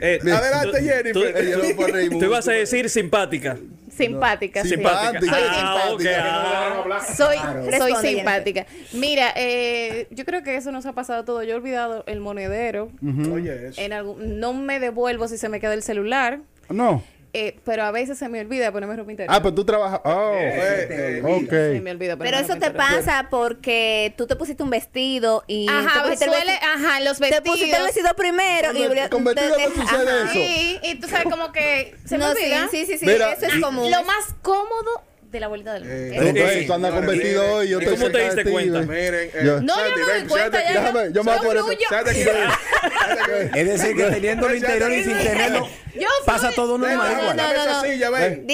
Eh, 0.00 0.18
Adelante, 0.22 0.78
tú- 0.78 0.84
Jennifer. 0.84 1.12
tú- 1.12 1.24
Ella 1.38 1.56
no 1.56 1.76
puede 1.76 1.92
reír 1.92 2.08
Tú 2.10 2.14
mucho. 2.16 2.26
ibas 2.26 2.48
a 2.48 2.52
decir 2.52 2.88
simpática. 2.90 3.56
Simpática. 3.90 4.62
sí. 4.62 4.68
Simpática. 4.70 5.20
Simpática. 5.20 5.36
Ah, 5.62 5.90
ok. 5.92 6.00
Simpática. 6.00 6.96
ah. 6.96 7.14
Soy, 7.16 7.36
Responde, 7.36 7.78
soy 7.78 7.92
Jennifer. 7.94 8.10
simpática. 8.16 8.66
Mira, 8.92 9.32
eh, 9.36 10.06
yo 10.10 10.24
creo 10.26 10.42
que 10.42 10.56
eso 10.56 10.70
nos 10.72 10.84
ha 10.86 10.92
pasado 10.92 11.24
todo. 11.24 11.42
Yo 11.42 11.52
he 11.52 11.56
olvidado 11.56 12.04
el 12.06 12.20
monedero. 12.20 12.90
Oye, 13.32 13.68
eso. 13.68 13.80
En 13.80 13.92
algún, 13.94 14.38
no 14.38 14.52
me 14.52 14.78
devuelvo 14.80 15.28
si 15.28 15.38
se 15.38 15.48
me 15.48 15.60
queda 15.60 15.72
el 15.74 15.82
celular. 15.82 16.40
No. 16.68 17.02
Eh, 17.38 17.58
pero 17.64 17.84
a 17.84 17.90
veces 17.90 18.16
se 18.18 18.28
me 18.28 18.40
olvida 18.40 18.72
ponerme 18.72 18.96
ropa 18.96 19.10
interior. 19.10 19.34
Ah, 19.34 19.42
pues 19.42 19.54
tú 19.54 19.64
trabajas. 19.64 20.00
Oh, 20.04 20.32
Eh, 20.34 21.20
eh, 21.20 21.72
Se 21.74 21.80
me 21.80 21.90
olvida 21.90 22.16
Pero 22.16 22.38
eso 22.38 22.56
te 22.56 22.70
pasa 22.70 23.28
porque 23.30 24.14
tú 24.16 24.26
te 24.26 24.36
pusiste 24.36 24.62
un 24.62 24.70
vestido 24.70 25.44
y 25.46 25.68
Ajá, 25.68 26.02
te 26.02 26.08
pusiste 26.08 26.24
el 26.24 26.30
suele, 26.30 26.52
vesti- 26.52 26.62
ajá, 26.62 27.00
los 27.00 27.18
te 27.18 27.42
pusiste 27.42 27.64
el 27.76 27.82
vestidos. 27.82 27.84
vestido 27.86 28.14
primero 28.16 28.72
y 28.72 29.08
Con- 29.10 29.24
vestido 29.24 29.56
no 29.58 29.74
sucede 29.84 30.10
Ajá. 30.10 30.24
eso. 30.24 30.32
Sí, 30.32 30.78
y 30.82 30.94
tú 31.00 31.08
sabes 31.08 31.24
como 31.30 31.52
que 31.52 31.94
se 32.06 32.16
me 32.18 32.24
olvida. 32.26 32.68
sí, 32.70 32.86
sí, 32.86 32.92
sí, 32.92 32.98
sí, 32.98 33.06
Mira, 33.06 33.32
eso 33.32 33.46
es 33.46 33.56
y- 33.56 33.60
común. 33.60 33.90
Lo 33.90 34.02
más 34.04 34.34
cómodo 34.42 35.02
de 35.36 35.40
la 35.40 35.48
vuelta 35.48 35.72
del 35.74 35.84
mundo. 35.84 35.96
Eh, 35.96 36.10
Eso 36.16 36.20
Tú, 36.24 36.26
sí. 36.36 36.42
ves, 36.42 36.66
tú 36.66 36.72
andas 36.74 36.92
con 36.92 37.06
vestido 37.06 37.54
hoy. 37.54 37.68
Yo 37.68 37.78
¿Y 37.80 37.84
estoy 37.84 37.98
cómo 37.98 38.10
te 38.10 38.24
diste 38.24 38.44
cuenta? 38.50 38.80
Miren, 38.80 39.14
eh, 39.14 39.32
Yo- 39.44 39.60
No, 39.62 39.74
yo 39.76 39.96
me 40.06 40.12
doy 40.20 40.28
cuenta 40.28 40.62
ya. 40.64 40.80
Déjame, 40.80 41.12
yo 41.12 41.24
me 41.24 41.30
voy 41.30 41.32
a 41.32 41.36
Soy 41.38 41.46
poner. 41.46 41.62
fluyo. 41.62 41.78
Siéntate 41.88 42.10
aquí. 42.10 42.20
Siéntate 42.22 43.42
aquí. 43.48 43.58
Es 43.60 43.66
decir, 43.68 43.96
que 43.96 44.02
teniendo 44.04 44.48
lo 44.48 44.54
interior 44.54 44.92
y 44.92 45.04
sin 45.04 45.18
tenerlo, 45.18 45.68
Yo 45.94 46.08
pasa 46.26 46.50
todo 46.52 46.76
normal 46.78 46.98
Ven, 47.08 47.18
igual. 47.18 47.36
no, 47.36 47.52
no, 47.54 47.66
no. 47.72 47.82
silla, 47.82 48.10
ven. 48.10 48.46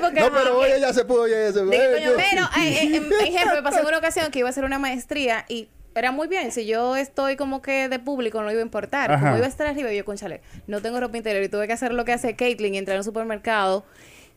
Porque, 0.00 0.20
No, 0.20 0.32
pero 0.32 0.58
hoy 0.58 0.70
ella 0.72 0.92
se 0.92 1.04
pudo, 1.04 1.22
oye, 1.22 1.34
ella 1.48 1.52
se 1.52 1.58
yo- 1.60 1.70
pero, 2.16 2.44
eh, 2.58 2.78
eh, 2.82 2.96
em- 2.96 3.10
ejemplo, 3.26 3.54
me 3.56 3.62
pasó 3.62 3.80
en 3.80 3.86
una 3.86 3.98
ocasión 3.98 4.30
que 4.30 4.38
iba 4.40 4.48
a 4.48 4.50
hacer 4.50 4.64
una 4.64 4.78
maestría 4.78 5.44
y 5.48 5.68
era 5.94 6.12
muy 6.12 6.28
bien. 6.28 6.52
Si 6.52 6.66
yo 6.66 6.96
estoy 6.96 7.36
como 7.36 7.62
que 7.62 7.88
de 7.88 7.98
público, 7.98 8.40
no 8.42 8.50
iba 8.50 8.60
a 8.60 8.64
importar. 8.64 9.12
Ajá. 9.12 9.26
Como 9.26 9.36
iba 9.38 9.46
a 9.46 9.48
estar 9.48 9.66
arriba, 9.66 9.92
yo, 9.92 10.04
conchale, 10.04 10.40
no 10.66 10.80
tengo 10.80 10.98
ropa 11.00 11.16
interior 11.16 11.42
y 11.42 11.48
tuve 11.48 11.66
que 11.66 11.72
hacer 11.72 11.92
lo 11.92 12.04
que 12.04 12.12
hace 12.12 12.36
Caitlyn 12.36 12.74
y 12.74 12.78
entrar 12.78 12.96
a 12.96 13.00
un 13.00 13.04
supermercado 13.04 13.84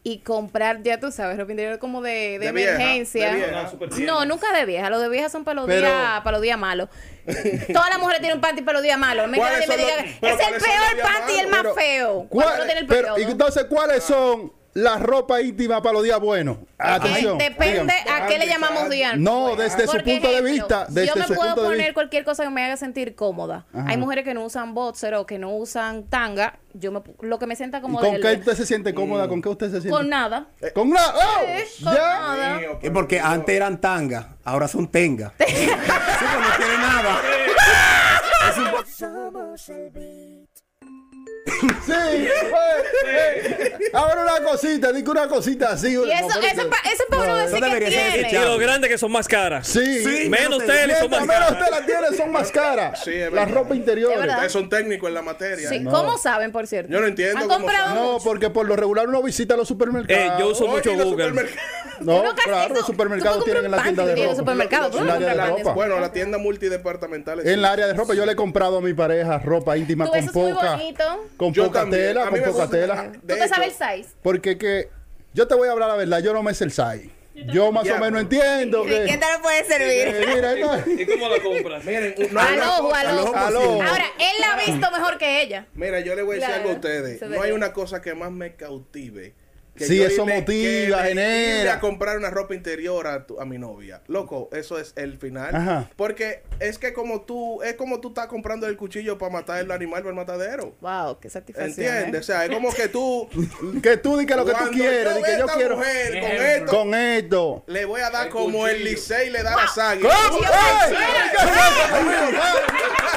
y 0.05 0.19
comprar, 0.19 0.83
ya 0.83 0.99
tú 0.99 1.11
sabes, 1.11 1.37
ropa 1.37 1.51
interior 1.53 1.79
como 1.79 2.01
de, 2.01 2.37
de, 2.37 2.47
De 2.47 2.51
vieja, 2.51 2.73
emergencia. 2.75 3.29
de 3.31 3.35
vieja. 3.37 3.71
No, 4.05 4.25
nunca 4.25 4.51
de 4.51 4.65
vieja. 4.65 4.89
Los 4.89 5.01
de 5.01 5.07
vieja 5.07 5.29
son 5.29 5.45
para 5.45 5.55
los 5.61 5.65
Pero- 5.65 5.87
días, 5.87 6.21
para 6.23 6.31
los 6.31 6.41
días 6.41 6.57
malos. 6.57 6.89
Todas 7.73 7.89
las 7.89 7.99
mujeres 7.99 8.19
tienen 8.19 8.35
un 8.37 8.41
panty 8.41 8.63
para 8.63 8.73
los 8.79 8.83
días 8.83 8.97
malos. 8.97 9.29
Me 9.29 9.37
¿Cuáles 9.37 9.59
nadie 9.65 9.67
me 9.67 9.75
son 9.75 9.85
diga, 9.85 10.03
los- 10.05 10.15
pero 10.19 10.33
es 10.35 10.41
el 10.41 10.53
peor 10.61 11.01
panty 11.11 11.33
y 11.33 11.39
el 11.39 11.47
más 11.47 11.61
Pero, 11.61 11.73
feo. 11.75 12.27
¿cuál- 12.29 12.57
no 12.59 12.65
tiene 12.65 12.79
el 12.81 12.87
pero, 12.87 13.13
periodo. 13.13 13.19
y 13.29 13.31
entonces, 13.31 13.63
¿cuáles 13.69 14.03
son 14.03 14.51
las 14.73 15.01
ropas 15.01 15.41
íntimas 15.43 15.81
para 15.81 15.93
los 15.93 16.03
días 16.03 16.19
buenos? 16.19 16.57
Atención. 16.77 17.39
Eh, 17.39 17.49
Depende 17.49 17.93
dígame. 17.93 17.93
a 18.11 18.27
qué 18.27 18.37
le 18.39 18.47
llamamos 18.47 18.89
día. 18.89 19.15
No, 19.15 19.55
desde 19.55 19.87
su 19.87 19.97
punto 19.97 20.31
de 20.31 20.41
vista, 20.41 20.85
desde 20.89 21.07
yo 21.07 21.15
me 21.15 21.27
su 21.27 21.35
puedo 21.35 21.55
punto 21.55 21.69
poner 21.69 21.93
cualquier 21.93 22.23
cosa 22.23 22.43
que 22.43 22.49
me 22.49 22.63
haga 22.63 22.77
sentir 22.77 23.15
cómoda. 23.15 23.65
Ajá. 23.73 23.89
Hay 23.89 23.97
mujeres 23.97 24.23
que 24.23 24.33
no 24.33 24.43
usan 24.45 24.73
boxer 24.73 25.13
o 25.15 25.25
que 25.25 25.37
no 25.37 25.55
usan 25.55 26.03
tanga. 26.03 26.59
Yo 26.73 26.91
me, 26.91 27.01
lo 27.21 27.37
que 27.37 27.45
me 27.45 27.55
sienta 27.55 27.77
¿Y 27.77 27.81
como 27.81 27.99
¿Con 27.99 28.19
qué 28.19 28.33
usted 28.33 28.55
se 28.55 28.65
siente 28.65 28.93
cómoda? 28.93 29.27
¿Con 29.27 29.41
qué 29.41 29.49
usted 29.49 29.67
se 29.67 29.81
siente? 29.81 29.89
con 29.91 30.09
nada. 30.09 30.47
Con 30.73 30.89
nada. 30.89 31.13
¡Oh! 31.15 31.83
Con 31.83 31.93
¿Ya? 31.93 32.19
nada. 32.19 32.59
Porque 32.93 33.19
antes 33.19 33.55
eran 33.55 33.79
tangas, 33.79 34.25
ahora 34.43 34.67
son 34.67 34.85
sí, 34.91 34.91
pues 34.91 35.19
no 35.39 36.57
tiene 36.57 36.77
nada. 36.77 37.21
Es 38.49 38.57
un 38.57 38.71
po- 38.71 38.83
Sí, 41.85 41.91
eh, 41.91 42.29
eh. 43.07 43.73
Ahora 43.93 44.21
una 44.23 44.43
cosita, 44.49 44.91
digo 44.91 45.11
una 45.11 45.27
cosita 45.27 45.71
así. 45.71 45.89
Y 45.93 45.95
eso, 45.95 46.05
eso, 46.27 46.39
eso 46.41 46.61
es 46.61 47.01
para 47.09 47.23
uno 47.23 47.31
No, 47.31 47.37
decir 47.37 47.63
eso 47.63 47.79
que 47.79 47.85
tiene. 47.89 48.29
Y 48.31 48.45
los 48.45 48.59
grandes 48.59 48.89
que 48.89 48.97
son 48.97 49.11
más 49.11 49.27
caras. 49.27 49.67
Sí. 49.67 50.03
Sí. 50.03 50.29
Menos 50.29 50.49
no 50.49 50.57
te- 50.59 50.65
teles 50.65 50.99
son 50.99 51.09
más 51.11 51.25
menos 51.25 51.45
caras. 51.51 51.65
te 51.65 51.71
la 51.71 51.85
tienes, 51.85 52.17
son 52.17 52.31
más 52.31 52.51
caras. 52.51 53.01
Sí, 53.03 53.13
es 53.13 53.31
la 53.31 53.45
ropa 53.45 53.75
interior. 53.75 54.13
Ustedes 54.17 54.51
son 54.51 54.69
técnicos 54.69 55.07
en 55.09 55.13
la 55.13 55.21
materia. 55.21 55.69
Sí, 55.69 55.75
¿eh? 55.75 55.83
¿Cómo 55.89 56.17
saben, 56.17 56.51
por 56.51 56.67
cierto? 56.67 56.91
Yo 56.91 56.99
no 57.01 57.07
entiendo 57.07 57.37
¿Han 57.39 57.47
cómo 57.47 57.59
comprado. 57.65 57.95
No, 57.95 58.19
porque 58.23 58.49
por 58.49 58.65
lo 58.67 58.75
regular 58.75 59.07
uno 59.07 59.21
visita 59.21 59.55
los 59.55 59.67
supermercados. 59.67 60.23
Eh, 60.23 60.31
yo 60.39 60.47
uso 60.49 60.65
Oye, 60.65 60.91
mucho 60.91 61.03
Google. 61.05 61.49
No, 62.05 62.35
claro, 62.35 62.69
los 62.73 62.79
no, 62.81 62.85
supermercados 62.85 63.43
tienen 63.43 63.65
en 63.65 63.71
la 63.71 63.83
tienda 63.83 64.05
de 64.05 64.15
ropa. 64.15 64.51
En 64.51 64.57
no 64.57 65.01
el 65.01 65.09
área 65.09 65.33
de 65.33 65.49
ropa. 65.49 65.73
Bueno, 65.73 65.99
la 65.99 66.11
tienda 66.11 66.37
multidepartamentales. 66.37 67.45
En 67.45 67.53
el 67.53 67.65
área 67.65 67.87
de 67.87 67.93
ropa 67.93 68.13
yo 68.13 68.25
le 68.25 68.33
he 68.33 68.35
comprado 68.35 68.77
a 68.77 68.81
mi 68.81 68.93
pareja 68.93 69.39
ropa 69.39 69.77
íntima 69.77 70.07
con 70.07 70.25
poca, 70.27 70.79
con 71.37 71.53
poca 71.53 71.89
tela, 71.89 72.29
con 72.29 72.41
poca 72.41 72.69
tela. 72.69 73.11
¿Tú 73.13 73.27
te 73.27 73.47
sabes 73.47 73.75
el 73.81 73.97
size? 74.03 74.09
Porque 74.21 74.57
que 74.57 74.89
yo 75.33 75.47
te 75.47 75.55
voy 75.55 75.67
a 75.67 75.71
hablar 75.71 75.89
la 75.89 75.95
verdad, 75.95 76.19
yo 76.19 76.33
no 76.33 76.43
me 76.43 76.53
sé 76.53 76.65
el 76.65 76.71
size. 76.71 77.09
Yo 77.51 77.71
más 77.71 77.83
Ya, 77.83 77.95
o 77.95 77.99
menos 77.99 78.21
entiendo 78.21 78.83
que 78.85 79.05
¿Quién 79.05 79.19
te 79.19 79.25
lo 79.33 79.41
puede 79.41 79.63
servir? 79.65 79.89
eh, 80.07 80.25
mira, 80.35 80.53
esto- 80.83 80.91
¿Y 80.91 81.03
cómo 81.07 81.27
la 81.27 81.41
compras? 81.41 81.83
Miren, 81.83 82.13
no 82.31 82.39
Al 82.39 82.47
hay 82.47 82.53
una 82.57 82.77
ojo, 82.77 82.89
cosa- 82.89 83.47
al 83.47 83.55
ojo. 83.55 83.81
Ahora, 83.81 84.05
él 84.19 84.35
la 84.39 84.53
ha 84.53 84.57
visto 84.57 84.91
mejor 84.91 85.17
que 85.17 85.41
ella. 85.41 85.65
Mira, 85.73 85.99
yo 86.01 86.13
le 86.13 86.21
voy 86.21 86.33
a 86.33 86.35
decir 86.35 86.47
Claro, 86.49 86.61
algo 86.61 86.69
a 86.69 86.73
ustedes. 86.75 87.21
No 87.23 87.41
hay 87.41 87.51
una 87.51 87.73
cosa 87.73 88.03
que 88.03 88.13
más 88.13 88.29
me 88.31 88.53
cautive. 88.55 89.33
Que 89.75 89.85
Sí, 89.85 90.01
eso 90.03 90.25
motiva, 90.25 91.01
que 91.01 91.07
genera. 91.09 91.73
a 91.73 91.79
comprar 91.79 92.17
una 92.17 92.29
ropa 92.29 92.53
interior 92.53 93.07
a, 93.07 93.25
tu- 93.25 93.39
a 93.41 93.45
mi 93.45 93.57
novia. 93.57 94.01
Loco, 94.07 94.49
eso 94.53 94.77
es 94.77 94.93
el 94.95 95.17
final. 95.17 95.55
Ajá. 95.55 95.89
Porque 95.95 96.43
es 96.59 96.77
que 96.77 96.93
como 96.93 97.21
tú, 97.21 97.63
es 97.63 97.73
como 97.73 97.99
tú 97.99 98.09
estás 98.09 98.27
comprando 98.27 98.67
el 98.67 98.77
cuchillo 98.77 99.17
para 99.17 99.31
matar 99.31 99.59
el 99.61 99.71
animal 99.71 100.01
para 100.01 100.09
el 100.11 100.15
matadero. 100.15 100.75
Wow, 100.81 101.19
qué 101.19 101.29
satisfacción. 101.29 101.87
¿Entiendes? 101.87 102.13
¿eh? 102.15 102.19
O 102.19 102.23
sea, 102.23 102.45
es 102.45 102.51
como 102.51 102.71
que 102.73 102.87
tú. 102.87 103.27
que 103.81 103.97
tú 103.97 104.17
di 104.17 104.25
que 104.27 104.35
lo 104.35 104.45
que 104.45 104.53
tú 104.53 104.69
quieres, 104.71 105.03
yo 105.05 105.15
di 105.15 105.23
que 105.23 105.31
yo 105.37 105.45
esta 105.45 105.53
quiero 105.57 105.77
mujer 105.77 106.19
con 106.21 106.31
esto, 106.31 106.71
con 106.77 106.93
esto. 106.93 107.63
le 107.67 107.85
voy 107.85 108.01
a 108.01 108.09
dar 108.11 108.29
como 108.29 108.67
el 108.67 108.83
Licey 108.83 109.29
le 109.31 109.41
da 109.41 109.53
a 109.53 109.55
las 109.57 109.73
¿Cómo? 109.73 110.09
¡Ay! 110.51 110.93
¿Qué 111.31 111.47
pasa 111.47 111.89
conmigo? 111.97 112.41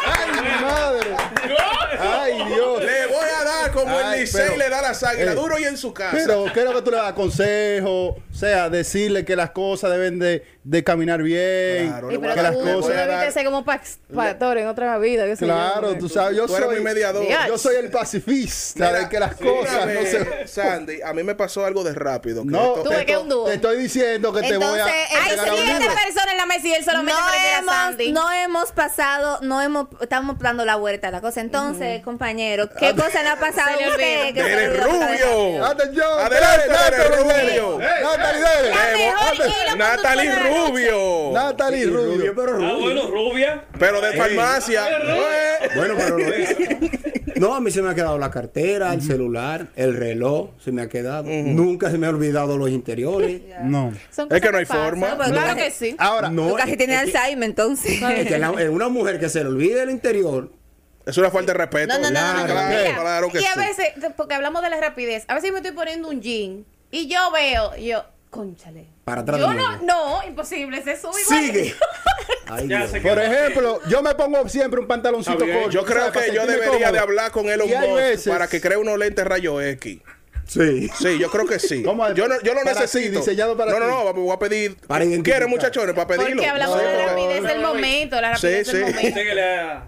¡Ay, 0.07 0.31
mi 0.33 0.65
madre! 0.65 1.11
¡Ay, 1.99 2.45
Dios! 2.49 2.83
Le 2.85 3.07
voy 3.07 3.27
a 3.41 3.45
dar 3.45 3.46
como 3.83 4.01
el 4.01 4.21
Licey 4.21 4.57
le 4.57 4.69
da 4.69 4.83
las 4.83 5.03
águilas. 5.03 5.35
eh, 5.35 5.37
duro 5.37 5.59
y 5.59 5.65
en 5.65 5.77
su 5.77 5.93
casa. 5.95 6.17
Pero, 6.17 6.47
¿qué 6.53 6.61
es 6.61 6.67
lo 6.67 6.75
que 6.75 6.83
tú 6.83 6.91
le 6.91 6.97
das? 6.97 7.13
Consejo, 7.13 8.07
o 8.09 8.23
sea, 8.35 8.71
decirle 8.71 9.25
que 9.25 9.37
las 9.37 9.51
cosas 9.51 9.91
deben 9.91 10.19
de, 10.19 10.43
de 10.69 10.83
caminar 10.83 11.23
bien, 11.23 11.89
Claro, 11.91 12.09
que 12.09 12.19
las 12.19 12.53
tú, 12.53 12.59
tú 12.65 12.81
cosas... 12.81 13.33
ser 13.33 13.45
como 13.45 13.65
pastor 13.65 14.59
en 14.59 14.67
otra 14.67 14.99
vida. 14.99 15.25
yo, 15.27 15.37
Claro, 15.37 15.95
tú 15.97 16.09
sabes, 16.09 16.37
yo 16.37 16.47
Tú 16.47 16.57
soy, 16.57 16.79
mi 16.79 16.83
mediador. 16.83 17.25
Yo 17.47 17.57
soy 17.57 17.77
el 17.77 17.89
pacifista 17.89 18.87
Mira, 18.87 18.99
de 19.01 19.09
que 19.09 19.21
las 19.21 19.41
una 19.41 19.51
cosas 19.51 19.87
no 19.87 20.01
se... 20.03 20.47
Sandy, 20.49 21.03
a 21.03 21.13
mí 21.13 21.23
me 21.23 21.37
pasó 21.37 21.65
algo 21.65 21.85
de 21.85 21.95
rápido. 21.95 22.43
que 22.43 22.49
No, 22.51 22.59
esto- 22.69 22.83
Tú 22.83 22.89
te, 22.91 22.97
ves 22.97 23.05
que 23.07 23.13
es 23.13 23.19
un 23.19 23.29
dúo. 23.29 23.45
te 23.47 23.55
estoy 23.55 23.79
diciendo 23.79 24.33
que 24.33 24.41
te 24.43 24.57
voy 24.57 24.65
a 24.81 24.87
Entonces, 24.87 25.51
Hay 25.51 25.57
siete 25.57 25.87
personas 26.05 26.33
en 26.33 26.37
la 26.37 26.47
mesa 26.47 26.67
y 26.69 26.75
él 26.75 26.85
solamente 26.85 27.21
No 27.21 27.27
refiere 27.29 27.55
a 27.55 27.59
hemos, 27.59 27.75
Sandy. 27.75 28.13
no 28.13 28.33
hemos 28.33 28.73
pasado, 28.73 29.39
no 29.43 29.63
hemos, 29.63 29.87
estamos 30.01 30.37
dando 30.41 30.65
la 30.65 30.75
vuelta 30.75 31.09
a 31.09 31.11
la 31.13 31.21
cosa. 31.21 31.41
Entonces, 31.43 32.03
compañero, 32.03 32.69
¿qué 32.77 32.93
cosa 32.97 33.23
le 33.23 33.29
ha 33.29 33.37
pasado 33.39 33.71
a 33.85 33.89
usted? 33.89 34.37
¡Eres 34.37 34.83
rubio! 34.85 35.65
Atención, 35.65 36.09
Adelante, 36.21 36.69
Natalie 36.69 37.05
Rubio. 37.17 37.79
Natalie. 39.77 40.33
Rubio. 40.35 41.31
Natalie 41.33 41.85
Sí, 41.85 41.91
Rubio. 41.91 42.35
pero 42.35 42.53
Ah, 42.53 42.57
rubio. 42.57 42.79
bueno, 42.81 43.07
rubia. 43.09 43.65
Pero 43.79 44.01
de 44.01 44.13
farmacia. 44.13 44.85
Eh, 44.89 45.69
Bueno, 45.75 45.95
pero 45.97 46.19
no 46.19 46.27
es. 46.27 46.57
No, 47.37 47.55
a 47.55 47.61
mí 47.61 47.71
se 47.71 47.83
me 47.83 47.91
ha 47.91 47.95
quedado 47.95 48.19
la 48.19 48.31
cartera, 48.31 48.95
el 48.95 49.03
celular, 49.03 49.67
el 49.77 49.95
reloj, 49.95 50.51
se 50.59 50.73
me 50.73 50.81
ha 50.83 50.89
quedado. 50.89 51.25
Nunca 51.29 51.91
se 51.91 51.99
me 51.99 52.07
ha 52.07 52.11
olvidado 52.11 52.57
los 52.57 52.71
interiores. 52.71 53.43
No. 53.63 53.93
Es 54.31 54.41
que 54.41 54.51
no 54.53 54.59
hay 54.59 54.65
pasan. 54.65 54.85
forma. 54.85 55.09
No, 55.11 55.19
pero 55.19 55.31
Claro 55.33 55.55
que 55.57 55.71
sí. 55.71 55.95
Ahora, 55.99 56.31
No, 56.31 56.49
Tú 56.49 56.55
casi 56.57 56.73
es- 56.73 56.79
tienes 56.79 57.03
es 57.03 57.11
que- 57.13 57.19
Alzheimer, 57.19 57.49
entonces. 57.51 58.01
es 58.03 58.27
que 58.29 58.39
la- 58.39 58.51
una 58.53 58.89
mujer 58.89 59.21
que 59.21 59.29
se 59.29 59.41
le 59.43 59.49
olvide 59.51 59.83
el 59.83 59.91
interior, 59.91 60.51
Es 61.05 61.17
una 61.19 61.31
falta 61.31 61.53
de 61.53 61.59
respeto. 61.59 61.87
No, 61.95 62.01
no, 62.01 62.11
no, 62.11 62.21
no, 62.21 62.33
no, 62.33 62.41
no, 62.41 62.47
Claro, 62.47 62.69
Mira, 62.83 63.01
claro 63.01 63.29
que 63.31 63.41
y 63.41 63.45
a 63.45 63.53
sí. 63.53 63.61
veces, 63.61 63.87
porque 64.17 64.35
hablamos 64.35 64.61
de 64.63 64.71
la 64.71 64.81
rapidez, 64.81 65.25
a 65.29 65.35
veces 65.37 65.53
me 65.53 65.59
estoy 65.59 65.71
poniendo 65.71 66.09
un 66.09 66.21
jean 66.21 66.67
y 66.91 67.07
yo 67.07 67.31
veo, 67.31 67.77
yo, 67.77 68.05
conchale. 68.31 68.87
Para 69.05 69.21
atrás 69.23 69.41
Yo 69.41 69.49
de 69.51 69.55
no, 69.55 69.77
no, 69.83 70.23
imposible, 70.27 70.83
se 70.83 70.97
sube 71.01 71.21
igual. 71.23 71.41
sigue. 71.45 71.75
Ay, 72.49 72.69
Dios. 72.69 72.91
por 73.03 73.19
ejemplo, 73.19 73.81
yo 73.89 74.03
me 74.03 74.15
pongo 74.15 74.49
siempre 74.49 74.81
un 74.81 74.87
pantaloncito 74.87 75.39
corto. 75.39 75.71
Yo 75.71 75.85
creo 75.85 76.13
que 76.13 76.33
yo 76.35 76.47
debería 76.47 76.93
de 76.93 76.99
hablar 76.99 77.31
con 77.33 77.49
Elon 77.49 77.69
Musk 77.69 77.95
veces- 77.97 78.29
para 78.33 78.47
que 78.49 78.61
cree 78.61 78.77
unos 78.77 78.99
lentes 78.99 79.25
rayo 79.25 79.61
X. 79.61 80.01
Sí. 80.47 80.89
Sí, 80.97 81.19
yo 81.19 81.29
creo 81.31 81.45
que 81.47 81.59
sí. 81.59 81.83
¿Cómo? 81.83 82.09
Yo, 82.13 82.29
no, 82.29 82.37
yo 82.43 82.55
lo 82.55 82.61
Para 82.63 82.75
ti, 82.77 82.81
necesito. 82.83 83.19
diseñado 83.19 83.57
para 83.57 83.73
no, 83.73 83.81
no, 83.81 83.87
ti. 83.87 83.93
no, 83.93 84.15
voy 84.15 84.31
a 84.35 84.39
pedir. 84.39 84.77
¿Quieren 85.25 85.51
muchachones 85.51 85.95
para 85.95 86.07
pedirlo? 86.07 86.37
Porque 86.37 86.47
hablamos 86.49 86.79
Sí, 86.79 86.85
de 86.87 86.93
la 86.97 87.07
rapidez 87.07 87.43
del 87.43 87.61
momento, 87.63 88.21
la 88.21 88.31
rapidez 88.33 88.69
Sí, 88.69 88.77
del 88.77 88.87
sí. 88.87 88.95
momento. 88.95 89.21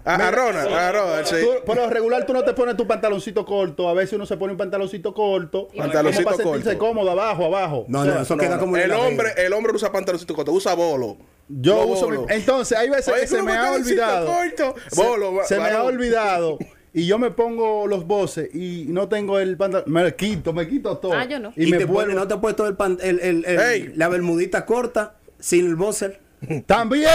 A- 0.05 0.15
A, 0.15 0.31
Ronald, 0.31 0.73
a 0.73 0.91
Ronald, 0.91 1.25
sí. 1.25 1.35
Tú, 1.41 1.65
por 1.65 1.77
lo 1.77 1.89
regular 1.89 2.25
tú 2.25 2.33
no 2.33 2.43
te 2.43 2.53
pones 2.53 2.75
tu 2.75 2.85
pantaloncito 2.85 3.45
corto. 3.45 3.87
A 3.87 3.93
veces 3.93 4.13
uno 4.13 4.25
se 4.25 4.35
pone 4.37 4.51
un 4.51 4.57
pantaloncito 4.57 5.13
corto. 5.13 5.69
Pantaloncito 5.75 6.25
para 6.25 6.37
sentirse 6.37 6.63
corto. 6.77 6.79
cómodo 6.79 7.11
abajo, 7.11 7.45
abajo. 7.45 7.85
No, 7.87 8.03
no, 8.03 8.21
eso 8.21 8.35
No, 8.35 8.41
queda 8.41 8.55
no. 8.55 8.59
como 8.59 8.75
el 8.77 8.91
hombre, 8.91 9.31
el 9.37 9.53
hombre 9.53 9.73
usa 9.73 9.91
pantaloncito 9.91 10.33
corto, 10.35 10.51
usa 10.51 10.73
bolo. 10.73 11.17
Yo 11.47 11.85
uso 11.85 12.09
mi- 12.09 12.17
bolo. 12.17 12.29
Entonces, 12.29 12.77
hay 12.77 12.89
veces 12.89 13.07
Oye, 13.13 13.21
que 13.21 13.27
se 13.27 13.35
¿cómo 13.37 13.45
me 13.47 13.53
ha 13.53 13.61
pantaloncito 13.61 14.01
olvidado. 14.03 14.25
corto? 14.27 14.75
Se- 14.91 15.01
Bolo, 15.01 15.41
se 15.45 15.57
me 15.59 15.69
ha 15.69 15.83
olvidado. 15.83 16.57
Y 16.93 17.05
yo 17.05 17.19
me 17.19 17.29
pongo 17.31 17.85
los 17.87 18.05
voces 18.07 18.49
y 18.53 18.85
no 18.89 19.07
tengo 19.07 19.37
el 19.39 19.55
pantalón. 19.57 19.91
Me 19.91 20.15
quito, 20.15 20.53
me 20.53 20.67
quito 20.67 20.97
todo. 20.97 21.13
Ah, 21.13 21.25
yo 21.25 21.39
no. 21.39 21.53
Y, 21.55 21.65
Y, 21.67 21.71
me 21.71 21.77
te 21.77 21.85
vuelvo. 21.85 22.01
pone, 22.01 22.13
no 22.15 22.27
te 22.27 22.33
has 22.33 22.39
puesto 22.39 22.65
el, 22.67 22.75
pan- 22.75 22.97
el, 23.01 23.19
el- 23.19 23.45
el- 23.45 23.59
Ey. 23.59 23.91
la 23.95 24.07
bermudita 24.07 24.65
corta 24.65 25.15
sin 25.39 25.67
el 25.67 25.75
boxer. 25.75 26.19
También. 26.65 27.09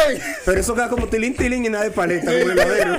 Pero 0.44 0.60
eso 0.60 0.74
queda 0.74 0.88
como 0.88 1.06
tilín, 1.08 1.34
tilín 1.34 1.64
y 1.64 1.70
nada 1.70 1.84
de 1.84 1.90
paleta. 1.90 2.26
como 2.26 2.52
el. 2.52 2.58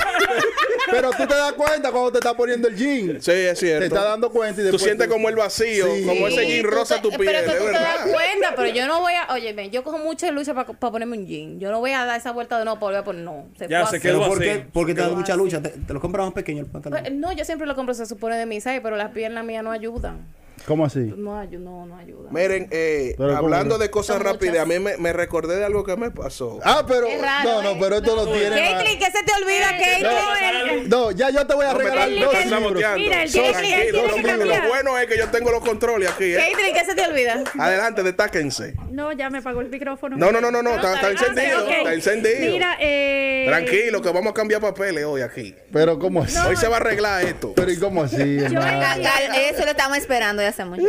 Pero 0.96 1.12
tú 1.12 1.28
te 1.28 1.36
das 1.36 1.54
cuenta 1.54 1.92
cuando 1.92 2.12
te 2.12 2.18
estás 2.20 2.34
poniendo 2.34 2.68
el 2.68 2.76
jean. 2.76 3.22
Sí, 3.22 3.32
es 3.32 3.60
cierto. 3.60 3.80
Te 3.82 3.86
estás 3.88 4.04
dando 4.04 4.30
cuenta 4.32 4.62
y 4.62 4.64
Tú 4.66 4.72
después 4.72 4.84
sientes 4.84 5.08
como 5.08 5.30
el 5.30 5.36
vacío, 5.36 5.86
Sí. 5.96 6.06
como 6.06 6.28
ese 6.28 6.46
jean 6.48 6.64
tú 6.64 6.70
rosa 6.70 6.96
te- 6.96 7.02
tu 7.02 7.10
piel, 7.10 7.26
Pero 7.26 7.52
que 7.52 7.58
tú 7.60 7.66
te 7.66 7.72
das 7.72 7.98
cuenta, 8.02 8.54
pero 8.56 8.68
yo 8.74 8.88
no 8.88 9.02
voy 9.02 9.14
a, 9.14 9.34
oye, 9.34 9.54
ven, 9.54 9.72
yo 9.72 9.84
cojo 9.84 9.98
mucha 9.98 10.32
lucha 10.32 10.54
para 10.54 10.68
ponerme 10.74 11.18
un 11.18 11.28
jean. 11.28 11.60
Yo 11.60 11.72
no 11.72 11.80
voy 11.80 11.92
a 11.92 12.06
dar 12.06 12.18
esa 12.20 12.32
vuelta 12.32 12.58
de 12.60 12.66
no 12.66 12.74
para 12.76 12.82
volver 12.86 13.00
a 13.00 13.04
poner, 13.04 13.22
no. 13.24 13.46
Se 13.58 13.68
Ya, 13.68 13.86
se 13.88 14.00
quedó 14.00 14.20
Pero 14.20 14.30
¿por 14.32 14.40
qué? 14.40 14.66
Porque 14.72 14.94
te 14.94 15.02
da 15.02 15.10
mucha 15.10 15.36
lucha. 15.36 15.62
Te, 15.62 15.70
te 15.70 15.94
lo 15.94 16.00
compras 16.00 16.26
más 16.26 16.34
pequeño 16.34 16.62
el 16.62 16.68
pantalón. 16.68 17.00
Pues, 17.02 17.14
No, 17.14 17.32
yo 17.34 17.44
siempre 17.46 17.68
lo 17.68 17.76
compro, 17.76 17.94
se 17.94 18.06
supone 18.06 18.38
de 18.38 18.46
mi 18.46 18.62
size, 18.62 18.82
pero 18.82 18.96
las 18.96 19.12
piernas 19.12 19.44
mías 19.46 19.64
no 19.64 19.72
ayudan. 19.72 20.26
¿Cómo 20.66 20.86
así? 20.86 21.00
No, 21.16 21.44
no, 21.44 21.86
no 21.86 21.98
ayudan. 21.98 22.34
Miren, 22.34 22.68
eh, 22.72 23.14
Pero 23.18 23.30
¿cómo 23.30 23.40
hablando 23.40 23.78
de 23.78 23.92
cosas 23.92 24.22
rápidas, 24.22 24.60
a 24.60 24.66
mí 24.66 24.80
me, 24.80 24.98
me 24.98 25.14
recordé 25.14 25.58
de 25.58 25.66
algo 25.66 25.84
que 25.84 25.96
me 25.96 26.12
pasó. 26.12 26.60
Ah, 26.64 26.84
pero. 26.88 27.08
Raro, 27.22 27.62
no, 27.62 27.74
no, 27.74 27.80
pero 27.80 27.98
esto 27.98 28.16
No. 28.16 28.26
lo 28.26 28.34
tiene. 28.34 28.56
Caitlyn, 28.56 29.00
¿qué 29.00 29.06
se 29.06 29.24
te 29.24 29.32
olvida, 29.34 29.70
Caitlyn? 29.78 30.90
No, 30.90 31.12
ya 31.12 31.30
yo 31.30 31.46
te 31.46 31.54
voy 31.54 31.66
a 31.66 31.74
No, 31.74 31.78
regalar 31.80 32.10
dos 32.10 32.46
libros. 32.46 32.74
Mira, 32.74 32.96
tiene 32.96 33.86
que 33.86 33.92
lo, 33.92 34.68
bueno 34.68 34.98
es 34.98 35.08
que 35.08 35.18
yo 35.18 35.30
tengo 35.30 35.52
los 35.52 35.64
controles 35.64 36.10
aquí, 36.10 36.36
¿eh? 36.36 36.54
¿qué 36.74 36.86
se 36.86 36.96
te 36.96 37.06
olvida? 37.08 37.44
Adelante, 37.58 38.04
destáquense. 38.04 38.74
No, 38.92 39.12
ya 39.12 39.30
me 39.30 39.40
apagó 39.40 39.62
el 39.62 39.70
micrófono. 39.70 40.18
No, 40.18 40.32
no, 40.32 40.42
no, 40.42 40.52
no, 40.52 40.62
no, 40.62 40.76
No, 40.78 40.94
está, 40.94 41.12
encendido, 41.12 41.68
está 41.68 41.94
encendido. 41.94 42.40
Mira, 42.40 42.78
eh. 42.80 43.46
Tranquilo, 43.48 44.02
que 44.02 44.10
vamos 44.10 44.32
a 44.32 44.34
cambiar 44.34 44.62
papeles 44.62 45.06
hoy 45.06 45.22
aquí. 45.22 45.56
Pero 45.72 46.00
¿cómo 46.00 46.24
así? 46.24 46.38
Hoy 46.48 46.56
se 46.56 46.68
va 46.68 46.78
a 46.78 46.80
arreglar 46.80 47.24
esto. 47.24 47.54
Pero 47.56 47.72
¿y 47.72 47.78
cómo 47.78 48.04
así, 48.04 48.38
Eso 48.38 49.64
lo 49.64 49.72
estamos 49.72 49.98
esperando 49.98 50.42
ya 50.46 50.50
hace 50.50 50.66
mucho. 50.66 50.84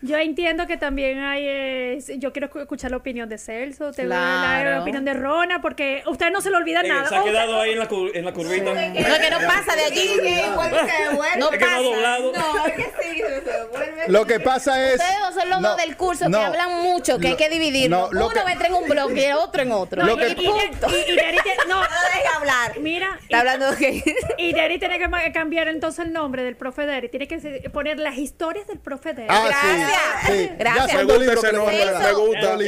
Yo 0.00 0.16
entiendo 0.16 0.66
que 0.68 0.76
también 0.76 1.18
hay. 1.18 1.44
eh, 1.44 1.98
yo 2.18 2.32
quiero 2.32 2.48
escu- 2.48 2.60
escuchar 2.60 2.90
la 2.92 2.98
opinión 2.98 3.28
de 3.28 3.36
Celso, 3.36 3.90
te- 3.92 4.04
Claro. 4.04 4.70
la 4.70 4.82
opinión 4.82 5.04
de 5.04 5.12
Rona, 5.14 5.60
porque 5.60 6.02
a 6.06 6.10
usted 6.10 6.30
no 6.30 6.40
se 6.40 6.50
le 6.50 6.56
olvida 6.56 6.82
Eh, 6.82 6.88
nada. 6.88 7.08
se 7.08 7.16
ha 7.16 7.24
quedado 7.24 7.60
ahí 7.60 7.72
en 7.72 7.78
la, 7.80 7.88
cur- 7.88 8.10
en 8.14 8.24
la 8.24 8.32
curvita. 8.32 8.64
No, 8.64 8.74
que 8.74 9.30
no 9.30 9.38
pasa 9.46 9.74
de 9.74 9.84
allí. 9.84 10.10
No 10.16 10.22
Es 10.22 10.80
que 10.80 11.38
no 11.38 11.46
ha 11.46 11.50
pasa. 11.50 11.76
doblado. 11.82 12.32
No, 12.32 12.66
es 12.66 12.72
que 12.74 12.82
sí, 13.02 13.16
se 13.18 13.40
devuelve. 13.40 14.04
Lo 14.08 14.24
que 14.26 14.38
pasa 14.40 14.86
es. 14.88 15.00
Ustedes 15.00 15.20
dos 15.20 15.34
son 15.34 15.50
los 15.50 15.60
No, 15.60 15.68
dos 15.70 15.78
del 15.78 15.96
curso 15.96 16.28
no. 16.28 16.38
que 16.38 16.44
hablan 16.44 16.82
mucho, 16.82 17.18
que 17.18 17.28
hay 17.28 17.36
que 17.36 17.48
dividirlo. 17.50 18.08
no, 18.08 18.12
lo 18.12 18.26
Uno 18.26 18.34
que- 18.34 18.40
va 18.42 18.48
a 18.50 18.52
entrar 18.52 18.70
en 18.70 18.76
un 18.76 18.88
bloque 18.88 19.20
y 19.20 19.24
el 19.24 19.32
otro 19.36 19.62
en 19.62 19.72
otro. 19.72 20.02
Lo 20.04 20.14
y, 20.14 20.18
que- 20.34 20.42
y, 20.42 20.46
y, 20.46 21.12
y 21.12 21.16
Neri 21.16 21.38
tiene- 21.42 21.58
no, 21.68 21.82
hablar. 22.36 22.78
mira. 22.78 23.18
Está 23.22 23.40
hablando 23.40 23.76
que. 23.76 24.02
Y 24.38 24.52
Neri 24.52 24.78
tiene 24.78 24.98
que 25.00 25.32
cambiar 25.32 25.66
entonces 25.68 26.04
el 26.06 26.12
nombre 26.12 26.44
del 26.44 26.54
profe 26.56 26.86
Deri. 26.86 27.08
Tiene 27.08 27.26
que 27.26 27.40
se- 27.40 27.68
poner 27.70 27.98
las 27.98 28.16
historias 28.16 28.66
del 28.68 28.78
profe 28.78 29.12
Deri. 29.12 29.28
Ah, 29.28 29.87
Gracias. 29.88 30.36
sí. 30.36 30.50
Gracias. 30.58 30.94
Me 30.94 31.14
gusta 31.14 31.32
ese 31.32 31.52
nombre, 31.52 31.84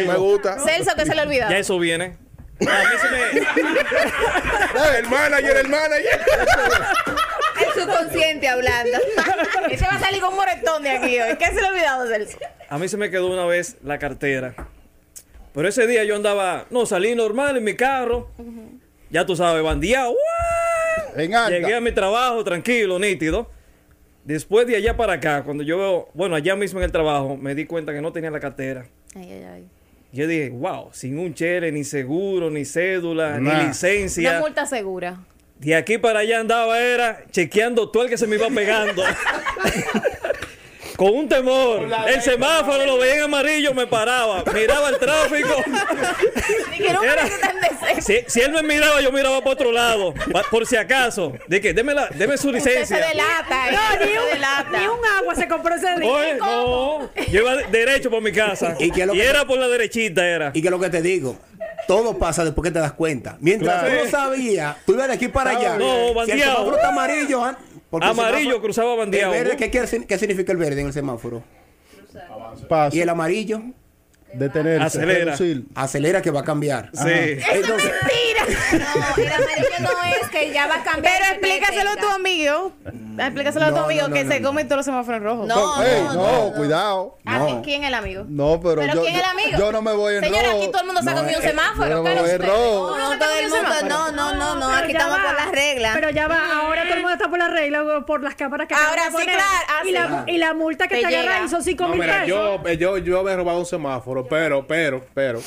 me 0.07 0.17
gusta, 0.17 0.57
me. 0.57 0.62
Celso, 0.65 0.95
que 0.97 1.07
se 1.07 1.15
le 1.15 1.23
olvida. 1.23 1.49
Ya 1.50 1.59
eso 1.59 1.79
viene. 1.79 2.17
A 2.61 2.65
mí 2.65 2.97
se 3.00 3.11
me... 3.11 3.21
El 4.99 5.09
manager, 5.09 5.57
el 5.57 5.69
manager. 5.69 6.21
El 7.61 7.83
subconsciente 7.83 8.49
hablando. 8.49 8.99
Ese 9.71 9.87
va 9.87 9.93
a 9.93 10.00
salir 10.00 10.21
con 10.21 10.31
un 10.31 10.37
moretón 10.37 10.83
de 10.83 10.91
aquí 10.91 11.21
hoy. 11.21 11.37
¿Qué 11.37 11.47
se 11.47 11.55
le 11.55 11.67
ha 11.67 11.71
olvidado, 11.71 12.07
Celso? 12.09 12.39
A 12.69 12.79
mí 12.79 12.89
se 12.89 12.97
me 12.97 13.11
quedó 13.11 13.29
una 13.29 13.47
vez 13.47 13.77
la 13.83 13.99
cartera. 13.99 14.55
Pero 15.53 15.69
ese 15.69 15.87
día 15.87 16.05
yo 16.05 16.17
andaba, 16.17 16.67
no, 16.71 16.87
salí 16.87 17.15
normal 17.15 17.57
en 17.57 17.65
mi 17.65 17.75
carro. 17.75 18.31
Ya 19.11 19.27
tú 19.27 19.37
sabes, 19.37 19.65
alta. 19.67 20.11
Llegué 21.17 21.75
a 21.75 21.81
mi 21.81 21.93
trabajo 21.93 22.45
tranquilo, 22.45 22.99
nítido. 22.99 23.50
Después 24.31 24.65
de 24.65 24.77
allá 24.77 24.97
para 24.97 25.15
acá, 25.15 25.43
cuando 25.43 25.65
yo 25.65 25.77
veo, 25.77 26.09
bueno, 26.15 26.37
allá 26.37 26.55
mismo 26.55 26.79
en 26.79 26.85
el 26.85 26.93
trabajo, 26.93 27.37
me 27.37 27.53
di 27.57 27.67
cuenta 27.67 27.93
que 27.93 28.01
no 28.01 28.13
tenía 28.13 28.31
la 28.31 28.39
cartera. 28.39 28.87
Ay, 29.17 29.29
ay, 29.29 29.43
ay. 29.55 29.65
Yo 30.13 30.29
dije, 30.29 30.51
wow, 30.51 30.91
sin 30.93 31.19
un 31.19 31.35
chere, 31.35 31.73
ni 31.73 31.83
seguro, 31.83 32.49
ni 32.49 32.65
cédula, 32.65 33.41
Nah. 33.41 33.59
ni 33.63 33.67
licencia. 33.69 34.31
Una 34.31 34.41
multa 34.41 34.67
segura. 34.67 35.19
De 35.59 35.75
aquí 35.75 35.99
para 35.99 36.21
allá 36.21 36.39
andaba 36.39 36.81
era 36.81 37.25
chequeando 37.33 37.91
todo 37.91 38.05
el 38.05 38.09
que 38.09 38.17
se 38.17 38.29
me 38.29 38.37
iba 38.37 38.47
pegando. 38.51 39.03
Con 41.00 41.14
un 41.16 41.28
temor. 41.30 41.88
El 42.09 42.21
semáforo 42.21 42.85
lo 42.85 42.99
veía 42.99 43.14
en 43.14 43.23
amarillo, 43.23 43.73
me 43.73 43.87
paraba. 43.87 44.45
Miraba 44.52 44.90
el 44.90 44.99
tráfico. 44.99 45.49
Era-. 46.78 47.26
Si, 48.02 48.19
si 48.26 48.40
él 48.42 48.52
me 48.52 48.62
miraba, 48.62 49.00
yo 49.00 49.11
miraba 49.11 49.38
para 49.38 49.50
otro 49.52 49.73
lado. 49.73 50.12
Por 50.50 50.66
si 50.66 50.76
acaso. 50.76 51.33
De 51.47 51.59
que, 51.59 51.73
deme, 51.73 51.95
la, 51.95 52.09
deme 52.09 52.37
su 52.37 52.49
Usted 52.49 52.61
se 52.61 52.71
licencia. 52.71 52.99
delata. 52.99 53.71
No, 53.73 54.04
ni 54.04 54.12
un, 54.12 54.33
delata. 54.35 54.78
ni 54.78 54.87
un 54.88 54.99
agua 55.19 55.35
se 55.35 55.49
compró 55.49 55.75
ese 55.75 55.99
día. 56.00 56.11
Oye, 56.12 56.35
no. 56.35 57.11
Yo 57.30 57.40
iba 57.40 57.57
de- 57.57 57.64
derecho 57.69 58.11
por 58.11 58.21
mi 58.21 58.33
casa. 58.33 58.76
¿Y 58.78 58.90
que- 58.90 59.04
era 59.04 59.47
por 59.47 59.59
la 59.59 59.69
derechita, 59.69 60.26
era. 60.26 60.50
Y 60.52 60.61
que 60.61 60.69
lo 60.69 60.78
que 60.78 60.90
te 60.90 61.00
digo, 61.00 61.35
todo 61.88 62.19
pasa 62.19 62.45
después 62.45 62.62
que 62.69 62.73
te 62.73 62.78
das 62.78 62.92
cuenta. 62.92 63.38
Mientras 63.40 63.80
Claro. 63.85 63.99
tú 64.00 64.04
no 64.04 64.11
sabías, 64.11 64.76
tú 64.85 64.92
ibas 64.92 65.09
de 65.09 65.14
aquí 65.14 65.28
para 65.28 65.52
allá. 65.52 65.76
No, 65.78 66.25
si 66.26 66.33
el 66.33 66.40
semáforo 66.42 66.76
está 66.76 66.88
amarillo, 66.88 67.42
ah, 67.42 67.57
porque 67.91 68.07
el 68.07 68.13
Amarillo, 68.13 68.51
semáforo- 68.57 68.61
cruzaba 68.63 68.95
bandeado. 68.97 69.35
El 69.35 69.45
verde, 69.45 69.57
¿qué, 69.71 69.71
qué 70.07 70.19
significa 70.19 70.53
el 70.53 70.59
verde 70.59 70.81
en 70.81 70.87
el 70.89 70.93
semáforo? 70.93 71.43
Paso. 72.69 72.97
Y 72.97 73.01
el 73.01 73.09
amarillo, 73.09 73.63
Detenerse. 74.33 74.85
Acelera. 74.99 75.25
reducir. 75.37 75.65
acelera 75.75 76.23
que 76.23 76.31
va 76.31 76.41
a 76.41 76.45
cambiar. 76.45 76.91
Sí. 76.93 77.03
Entonces, 77.53 77.91
No, 78.73 79.23
el 79.23 79.33
amarillo 79.33 79.69
no 79.81 79.91
es 80.23 80.29
que 80.31 80.53
ya 80.53 80.67
va 80.67 80.77
a 80.77 80.83
cambiar. 80.83 81.15
Pero 81.19 81.31
explícaselo 81.33 81.91
a 81.91 81.97
tu 81.97 82.07
amigo. 82.09 82.73
Explícaselo 83.19 83.67
a 83.67 83.69
tu 83.71 83.75
No, 83.77 83.85
amigo 83.85 84.03
no, 84.03 84.09
no, 84.09 84.15
que 84.15 84.25
no, 84.25 84.33
se 84.33 84.41
no. 84.41 84.49
come 84.49 84.65
todos 84.65 84.77
los 84.79 84.87
semáforos 84.87 85.23
rojos. 85.23 85.47
No, 85.47 85.83
Ey, 85.85 86.03
no, 86.03 86.15
no, 86.15 86.23
no, 86.23 86.45
no. 86.51 86.53
cuidado. 86.55 87.19
Ah, 87.27 87.39
No. 87.39 87.63
¿Quién 87.63 87.83
es 87.83 87.89
el 87.89 87.95
amigo? 87.95 88.25
No, 88.29 88.61
pero, 88.61 88.77
¿Pero 88.81 88.95
yo, 88.95 89.03
quién 89.03 89.15
es 89.17 89.21
el 89.23 89.27
amigo? 89.29 89.59
yo 89.59 89.73
no 89.73 89.83
me 89.83 89.93
voy 89.93 90.15
en 90.17 90.25
Señora, 90.25 90.43
rojo. 90.53 90.57
aquí 90.63 90.71
todo 90.71 90.81
el 90.81 90.87
mundo 90.87 91.03
se 91.03 91.11
ha 91.11 91.15
No, 91.15 91.21
comido 91.21 91.39
un 91.41 91.45
eh, 91.45 91.49
semáforo. 91.49 91.89
no 91.89 92.03
¿qué 92.03 92.09
me 92.09 92.15
no 92.15 92.23
voy 92.23 92.31
en 92.31 92.43
rojo. 92.43 92.99
No, 92.99 93.19
todo 93.19 93.31
el 93.39 93.45
un 93.47 93.51
mundo, 93.51 93.75
semáforo. 93.75 93.89
no, 93.89 94.13
no, 94.13 94.35
no, 94.35 94.55
no, 94.57 94.67
pero 94.69 94.79
aquí 94.85 94.93
estamos 94.93 95.19
por 95.19 95.35
las 95.35 95.51
reglas. 95.53 95.93
Pero 95.95 96.11
ya 96.11 96.29
va, 96.29 96.61
ahora 96.61 96.83
todo 96.85 96.95
el 96.95 97.01
mundo 97.01 97.13
está 97.15 97.29
por 97.29 97.39
las 97.39 97.51
reglas, 97.51 97.83
o 97.83 98.07
por 98.07 98.23
las 98.23 98.35
cámaras 98.37 98.69
que 98.69 98.75
Ahora 98.75 99.03
sí, 99.11 99.25
claro, 99.25 99.43
ah, 99.69 100.25
y, 100.27 100.39
la, 100.39 100.55
multa 100.55 100.89
que 100.89 100.97
Te 100.97 101.01
te, 101.03 101.07
agarra 101.07 101.35
llega. 101.35 101.47
hizo 101.47 101.61
5 101.61 101.83
No, 101.85 101.91
mil 101.91 102.01
mira, 102.01 102.13
pesos. 102.25 102.29
yo, 102.29 102.61
eh, 102.69 102.77
yo, 102.79 102.99
yo 102.99 103.23
me 103.23 103.33
he 103.33 103.37
robado 103.37 103.59
un 103.59 103.67
semáforo, 103.67 104.20
pero, 104.29 104.67
pero, 104.67 105.05
pero, 105.15 105.41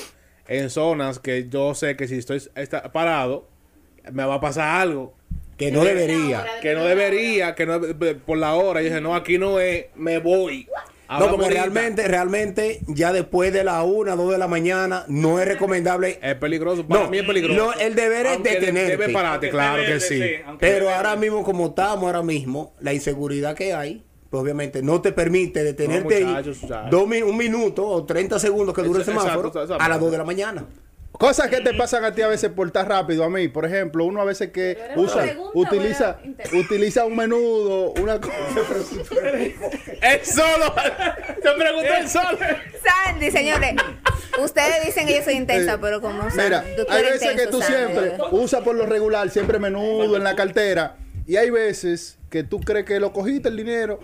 en 0.48 0.70
zonas 0.70 1.20
que 1.20 1.48
yo 1.50 1.74
sé 1.76 1.96
que 1.96 2.08
si 2.08 2.18
estoy 2.18 2.42
esta- 2.56 2.92
parado, 2.92 3.48
me 4.12 4.26
va 4.26 4.36
a 4.36 4.42
pasar 4.42 4.82
algo. 4.82 5.16
que 5.58 5.72
no 5.72 5.84
debería. 5.84 6.46
Que 6.62 6.74
no 6.74 6.84
debería, 6.84 7.54
que 7.56 7.66
no 7.66 7.80
por 8.26 8.38
la 8.38 8.56
hora. 8.56 8.82
Y 8.82 8.86
dije, 8.86 9.00
no, 9.00 9.16
aquí 9.16 9.38
no 9.38 9.60
es, 9.60 9.86
me 9.96 10.18
voy. 10.18 10.68
No, 11.10 11.20
porque 11.30 11.44
ahorita. 11.46 11.50
realmente, 11.62 12.08
realmente, 12.08 12.80
ya 12.88 13.14
después 13.14 13.54
de 13.54 13.64
la 13.64 13.84
una, 13.84 14.16
dos 14.16 14.32
de 14.32 14.40
la 14.40 14.48
mañana, 14.48 15.06
no 15.08 15.40
es 15.40 15.48
recomendable. 15.48 16.18
Es 16.24 16.36
peligroso, 16.36 16.88
para 16.88 17.04
No, 17.04 17.10
mí 17.12 17.20
es 17.20 17.24
peligroso. 17.26 17.56
no, 17.66 17.74
el 17.74 17.94
deber 17.94 18.26
es 18.26 18.42
detenerte. 18.44 18.98
Debe 18.98 19.10
pararte, 19.14 19.50
claro 19.52 19.84
que 19.86 20.00
sí. 20.00 20.22
Pero 20.60 20.90
ahora 20.90 21.16
mismo, 21.16 21.44
como 21.44 21.68
estamos 21.68 22.04
ahora 22.06 22.24
mismo, 22.24 22.74
la 22.80 22.94
inseguridad 22.94 23.56
que 23.56 23.74
hay, 23.76 24.04
pues 24.34 24.42
obviamente 24.42 24.82
no 24.82 25.00
te 25.00 25.12
permite 25.12 25.64
detenerte 25.64 26.22
No, 26.22 26.28
ahí 26.30 26.34
muchachos, 26.34 26.64
muchachos. 26.64 26.90
dos 26.90 27.08
mi- 27.08 27.22
un 27.22 27.38
minuto 27.38 27.86
o 27.86 28.04
30 28.04 28.40
segundos 28.40 28.74
que 28.74 28.82
dure 28.82 29.04
el 29.04 29.08
Exacto, 29.08 29.22
semáforo 29.22 29.48
exacto. 29.50 29.78
a 29.80 29.88
las 29.88 30.00
2 30.00 30.12
de 30.12 30.18
la 30.18 30.24
mañana. 30.24 30.66
Cosas 31.12 31.50
que 31.50 31.62
te 31.62 31.76
pasan 31.76 32.04
a 32.04 32.16
ti 32.16 32.24
a 32.24 32.28
veces 32.28 32.50
por 32.50 32.66
estar 32.66 32.90
rápido 32.90 33.24
a 33.26 33.30
mí. 33.30 33.48
Por 33.48 33.64
ejemplo, 33.64 34.06
uno 34.06 34.22
a 34.22 34.26
veces 34.26 34.50
que 34.50 34.76
usa, 34.96 35.22
pregunta 35.22 35.52
utiliza, 35.76 36.18
utiliza 36.58 37.06
un 37.06 37.16
menudo, 37.16 37.92
una 38.02 38.20
cosa. 38.20 38.34
¡Es 40.02 40.30
solo! 40.34 40.74
Te 40.74 41.52
pregunté 41.52 41.98
el 42.00 42.10
solo. 42.10 42.36
Sandy, 43.06 43.30
señores, 43.30 43.76
ustedes 44.44 44.84
dicen 44.84 45.06
que 45.06 45.18
yo 45.18 45.24
soy 45.24 45.36
intensa, 45.36 45.78
pero 45.80 46.02
como 46.02 46.24
Mira, 46.36 46.64
tú 46.76 46.88
hay 46.90 47.04
veces 47.04 47.34
que 47.40 47.46
tú 47.46 47.62
Sandy. 47.62 47.76
siempre 47.78 48.18
usas 48.32 48.64
por 48.64 48.74
lo 48.74 48.88
regular, 48.88 49.30
siempre 49.30 49.60
menudo 49.60 50.18
en 50.18 50.24
la 50.24 50.36
cartera. 50.36 50.98
Y 51.28 51.36
hay 51.36 51.52
veces 51.52 52.18
que 52.32 52.44
tú 52.44 52.60
crees 52.60 52.86
que 52.86 53.00
lo 53.00 53.14
cogiste 53.14 53.48
el 53.50 53.56
dinero. 53.56 54.00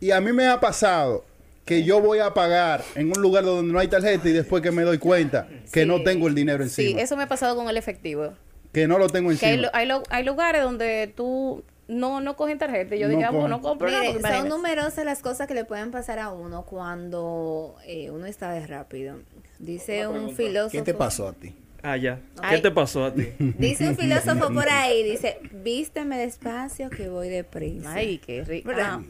Y 0.00 0.10
a 0.10 0.20
mí 0.20 0.32
me 0.32 0.46
ha 0.46 0.60
pasado 0.60 1.24
que 1.64 1.84
yo 1.84 2.00
voy 2.00 2.18
a 2.20 2.32
pagar 2.32 2.82
en 2.94 3.08
un 3.14 3.20
lugar 3.20 3.44
donde 3.44 3.72
no 3.72 3.78
hay 3.78 3.88
tarjeta 3.88 4.28
y 4.28 4.32
después 4.32 4.62
que 4.62 4.70
me 4.70 4.82
doy 4.82 4.98
cuenta 4.98 5.48
que 5.72 5.82
Sí. 5.82 5.86
no 5.86 6.02
tengo 6.02 6.28
el 6.28 6.34
dinero 6.34 6.64
Sí, 6.68 6.82
encima. 6.82 7.00
eso 7.02 7.16
me 7.16 7.24
ha 7.24 7.28
pasado 7.28 7.56
con 7.56 7.68
el 7.68 7.76
efectivo. 7.76 8.32
Que 8.72 8.86
no 8.86 8.98
lo 8.98 9.08
tengo 9.08 9.30
Que 9.30 9.44
hay, 9.46 9.52
encima. 9.54 9.62
lu- 9.68 9.70
hay, 9.74 9.86
lu- 9.86 10.02
hay 10.10 10.24
lugares 10.24 10.62
donde 10.62 11.12
tú 11.14 11.62
no, 11.88 12.20
no 12.20 12.36
cogen 12.36 12.58
tarjeta. 12.58 12.94
Y 12.96 12.98
yo 13.00 13.08
No 13.08 13.12
dije, 13.14 13.24
ah, 13.24 13.30
cogen. 13.32 13.50
no 13.50 13.60
compro. 13.60 13.88
Mire, 13.88 14.20
son 14.20 14.48
numerosas 14.48 15.04
las 15.04 15.20
cosas 15.20 15.46
que 15.46 15.54
le 15.54 15.64
pueden 15.64 15.90
pasar 15.90 16.18
a 16.18 16.30
uno 16.30 16.62
cuando 16.64 17.74
eh, 17.86 18.10
uno 18.10 18.26
está 18.26 18.52
de 18.52 18.66
rápido. 18.66 19.16
Dice 19.58 20.06
un 20.06 20.34
filósofo. 20.36 20.72
¿Qué 20.72 20.82
te 20.82 20.94
pasó 20.94 21.28
a 21.28 21.32
ti? 21.32 21.54
Ah, 21.82 21.96
ya. 21.96 22.20
¿Qué 22.50 22.58
te 22.58 22.70
pasó 22.70 23.04
a 23.04 23.14
ti? 23.14 23.26
Dice 23.38 23.88
un 23.88 23.96
filósofo 23.96 24.52
por 24.52 24.68
ahí, 24.70 25.02
dice, 25.02 25.38
vísteme 25.52 26.18
despacio 26.18 26.90
que 26.90 27.08
voy 27.08 27.28
deprisa. 27.28 27.92
Ay, 27.92 28.18
qué 28.18 28.42
rico. 28.44 28.68
¿Verdad? 28.68 29.00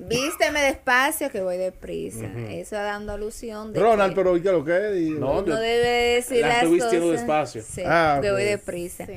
Vísteme 0.00 0.60
despacio 0.62 1.28
que 1.30 1.40
voy 1.40 1.56
deprisa. 1.56 2.26
Eso 2.50 2.76
dando 2.76 3.12
alusión 3.12 3.72
de 3.72 3.80
Ronald, 3.80 4.12
que 4.12 4.16
pero 4.16 4.36
¿y 4.36 4.42
qué 4.42 4.52
lo 4.52 4.64
que 4.64 4.76
es? 4.76 5.10
No, 5.18 5.42
debe 5.42 6.14
decir 6.14 6.40
la 6.42 6.48
las 6.48 6.56
estoy 6.62 6.78
cosas. 6.78 6.90
vistiendo 6.92 7.10
despacio. 7.10 7.62
Sí, 7.68 7.82
Ah, 7.84 8.18
que 8.22 8.30
voy 8.30 8.42
ok. 8.44 8.48
deprisa. 8.48 9.06
Sí. 9.06 9.12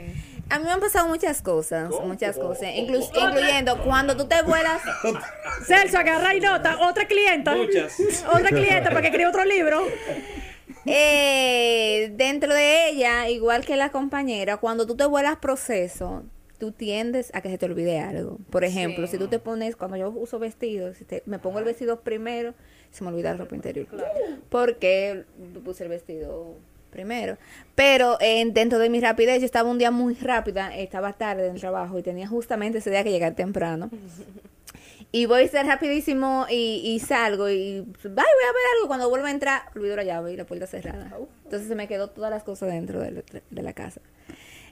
A 0.50 0.60
mí 0.60 0.66
me 0.66 0.72
han 0.72 0.80
pasado 0.82 1.08
muchas 1.08 1.42
cosas, 1.42 1.92
muchas 2.04 2.36
cosas, 2.38 2.64
inclu- 2.74 3.08
incluyendo 3.16 3.78
cuando 3.84 4.18
tú 4.18 4.28
te 4.28 4.42
vuelas 4.42 4.82
Celso, 5.68 5.98
agarra 6.00 6.36
y 6.36 6.42
nota. 6.42 6.78
Otra 6.82 7.06
clienta. 7.08 7.56
Muchas. 7.56 7.94
Otra 8.28 8.50
clienta 8.50 8.90
para 8.90 9.02
que 9.02 9.08
escriba 9.08 9.30
otro 9.30 9.46
libro. 9.46 9.82
Eh, 10.86 12.12
dentro 12.16 12.54
de 12.54 12.90
ella, 12.90 13.30
igual 13.30 13.64
que 13.66 13.76
la 13.78 13.90
compañera, 13.90 14.58
cuando 14.58 14.86
tú 14.88 14.96
te 14.96 15.06
vuelas 15.06 15.38
proceso, 15.38 16.24
tú 16.62 16.72
tiendes 16.72 17.32
a 17.34 17.42
que 17.42 17.50
se 17.50 17.58
te 17.58 17.66
olvide 17.66 18.00
algo. 18.00 18.38
Por 18.52 18.64
ejemplo, 18.64 19.08
si 19.08 19.18
tú 19.18 19.28
te 19.28 19.40
pones, 19.40 19.76
cuando 19.76 19.98
yo 19.98 20.10
uso 20.12 20.38
vestidos, 20.40 20.96
si 20.98 21.04
te- 21.06 21.24
me 21.26 21.40
pongo 21.40 21.58
el 21.60 21.66
vestido 21.66 22.02
primero, 22.02 22.54
se 22.92 23.04
me 23.04 23.10
olvida 23.10 23.32
la 23.32 23.38
ropa 23.38 23.56
interior. 23.56 23.88
Porque 24.50 25.24
puse 25.66 25.84
el 25.84 25.90
vestido 25.90 26.56
primero. 26.92 27.38
Pero 27.74 28.18
eh, 28.22 28.46
dentro 28.52 28.78
de 28.78 28.90
mi 28.90 29.00
rapidez, 29.00 29.40
yo 29.40 29.46
estaba 29.46 29.70
un 29.70 29.80
día 29.80 29.90
muy 29.92 30.14
rápida, 30.14 30.76
estaba 30.78 31.14
tarde 31.14 31.48
en 31.48 31.56
el 31.56 31.60
trabajo 31.60 31.98
y 31.98 32.04
tenía 32.04 32.28
justamente 32.28 32.78
ese 32.78 32.92
día 32.92 33.04
que 33.04 33.12
llegar 33.12 33.34
temprano. 33.34 33.90
Y 35.14 35.26
voy 35.26 35.44
a 35.44 35.48
ser 35.50 35.66
rapidísimo 35.66 36.46
y, 36.50 36.82
y 36.86 37.00
salgo 37.00 37.50
y 37.50 37.56
ay, 37.80 37.84
voy 38.04 38.12
a 38.14 38.14
ver 38.16 38.64
algo. 38.78 38.88
Cuando 38.88 39.10
vuelvo 39.10 39.26
a 39.28 39.32
entrar, 39.32 39.64
olvido 39.76 39.98
la 39.98 40.06
llave 40.06 40.32
y 40.32 40.38
la 40.38 40.46
puerta 40.46 40.68
cerrada. 40.68 41.12
Entonces 41.44 41.68
se 41.68 41.76
me 41.76 41.90
quedó 41.90 42.08
todas 42.10 42.32
las 42.32 42.44
cosas 42.44 42.70
dentro 42.72 43.02
de 43.02 43.22
la 43.62 43.74
casa. 43.74 44.00